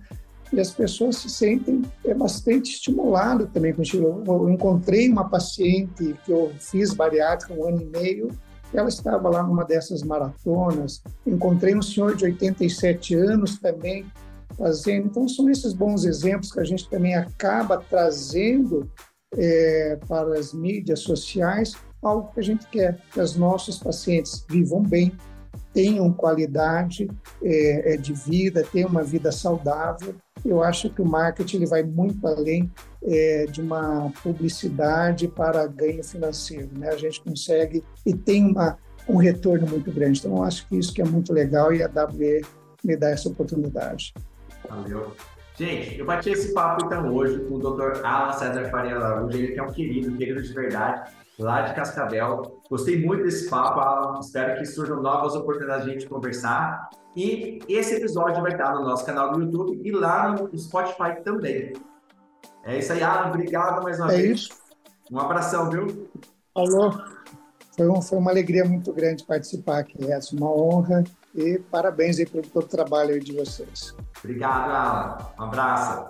e 0.52 0.60
as 0.60 0.72
pessoas 0.72 1.18
se 1.18 1.30
sentem 1.30 1.82
é, 2.06 2.14
bastante 2.14 2.72
estimuladas 2.72 3.50
também 3.52 3.74
com. 3.74 3.84
Eu 3.94 4.50
encontrei 4.50 5.10
uma 5.10 5.30
paciente 5.30 6.16
que 6.26 6.32
eu 6.32 6.52
fiz 6.60 6.94
bariátrica 6.94 7.54
um 7.54 7.68
ano 7.68 7.82
e 7.82 7.86
meio, 7.86 8.30
ela 8.74 8.90
estava 8.90 9.30
lá 9.30 9.44
numa 9.44 9.64
dessas 9.64 10.04
maratonas. 10.04 11.02
Encontrei 11.26 11.76
um 11.76 11.82
senhor 11.82 12.16
de 12.16 12.26
87 12.26 13.16
anos 13.16 13.58
também 13.60 14.06
fazendo. 14.58 15.08
Então, 15.08 15.28
são 15.28 15.50
esses 15.50 15.74
bons 15.74 16.04
exemplos 16.06 16.52
que 16.52 16.60
a 16.60 16.64
gente 16.64 16.90
também 16.90 17.16
acaba 17.16 17.78
trazendo 17.78 18.90
é, 19.36 19.98
para 20.08 20.38
as 20.38 20.54
mídias 20.54 21.00
sociais, 21.02 21.74
algo 22.02 22.32
que 22.34 22.40
a 22.40 22.44
gente 22.44 22.68
quer, 22.68 23.00
que 23.12 23.20
os 23.20 23.36
nossos 23.36 23.78
pacientes 23.78 24.46
vivam 24.50 24.82
bem, 24.82 25.12
tenham 25.74 26.12
qualidade 26.12 27.10
é, 27.42 27.94
é 27.94 27.98
de 27.98 28.14
vida, 28.14 28.66
tenham 28.72 28.90
uma 28.90 29.04
vida 29.04 29.32
saudável. 29.32 30.16
Eu 30.48 30.64
acho 30.64 30.90
que 30.90 31.02
o 31.02 31.06
marketing 31.06 31.58
ele 31.58 31.66
vai 31.66 31.84
muito 31.84 32.26
além 32.26 32.72
é, 33.04 33.46
de 33.48 33.62
uma 33.62 34.12
publicidade 34.24 35.28
para 35.28 35.68
ganho 35.68 36.04
financeiro. 36.04 36.70
Né? 36.72 36.90
A 36.90 36.96
gente 36.96 37.22
consegue 37.22 37.84
e 38.06 38.16
tem 38.16 38.46
uma, 38.46 38.78
um 39.10 39.18
retorno 39.18 39.68
muito 39.68 39.92
grande. 39.92 40.20
Então, 40.20 40.38
eu 40.38 40.44
acho 40.44 40.66
que 40.68 40.78
isso 40.78 40.94
que 40.94 41.02
é 41.02 41.06
muito 41.06 41.34
legal 41.34 41.74
e 41.74 41.84
a 41.84 41.88
WE 41.88 42.46
me 42.84 42.96
dá 42.96 43.10
essa 43.10 43.28
oportunidade. 43.28 44.14
Valeu. 44.70 45.14
Gente, 45.58 45.98
eu 45.98 46.06
bati 46.06 46.30
esse 46.30 46.54
papo 46.54 46.86
então 46.86 47.12
hoje 47.14 47.40
com 47.40 47.56
o 47.56 47.60
Dr. 47.60 48.06
Alan 48.06 48.32
César 48.34 48.70
Faria 48.70 48.96
Araújo, 48.96 49.36
ele 49.36 49.54
que 49.54 49.60
é 49.60 49.64
um 49.64 49.72
querido, 49.72 50.16
querido 50.16 50.42
de 50.42 50.54
verdade, 50.54 51.10
lá 51.40 51.62
de 51.62 51.74
Cascavel. 51.74 52.57
Gostei 52.70 53.04
muito 53.06 53.24
desse 53.24 53.50
papo, 53.50 53.80
Alan. 53.80 54.20
Espero 54.20 54.58
que 54.58 54.66
surjam 54.66 55.02
novas 55.02 55.36
oportunidades 55.36 55.86
de 55.86 55.92
a 55.92 55.94
gente 55.94 56.08
conversar. 56.08 56.90
E 57.16 57.60
esse 57.68 57.96
episódio 57.96 58.42
vai 58.42 58.52
estar 58.52 58.74
no 58.74 58.84
nosso 58.84 59.06
canal 59.06 59.32
do 59.32 59.42
YouTube 59.42 59.82
e 59.84 59.92
lá 59.92 60.34
no 60.34 60.58
Spotify 60.58 61.22
também. 61.24 61.74
É 62.64 62.78
isso 62.78 62.92
aí, 62.92 63.02
Alan. 63.02 63.30
Obrigado 63.30 63.82
mais 63.84 64.00
uma 64.00 64.12
é 64.14 64.18
vez. 64.18 64.42
Isso. 64.42 64.68
Um 65.12 65.20
abração, 65.20 65.70
viu? 65.70 66.10
Alô. 66.54 66.92
Foi, 67.76 67.88
um, 67.88 68.02
foi 68.02 68.18
uma 68.18 68.32
alegria 68.32 68.66
muito 68.66 68.92
grande 68.92 69.24
participar 69.24 69.80
aqui, 69.80 69.98
é 70.12 70.20
uma 70.34 70.52
honra 70.52 71.04
e 71.36 71.60
parabéns 71.60 72.18
aí 72.18 72.26
pelo 72.26 72.44
todo 72.48 72.64
o 72.64 72.68
trabalho 72.68 73.20
de 73.20 73.34
vocês. 73.34 73.96
Obrigado, 74.24 74.72
Alan. 74.72 75.18
Um 75.40 75.44
abraço. 75.44 76.08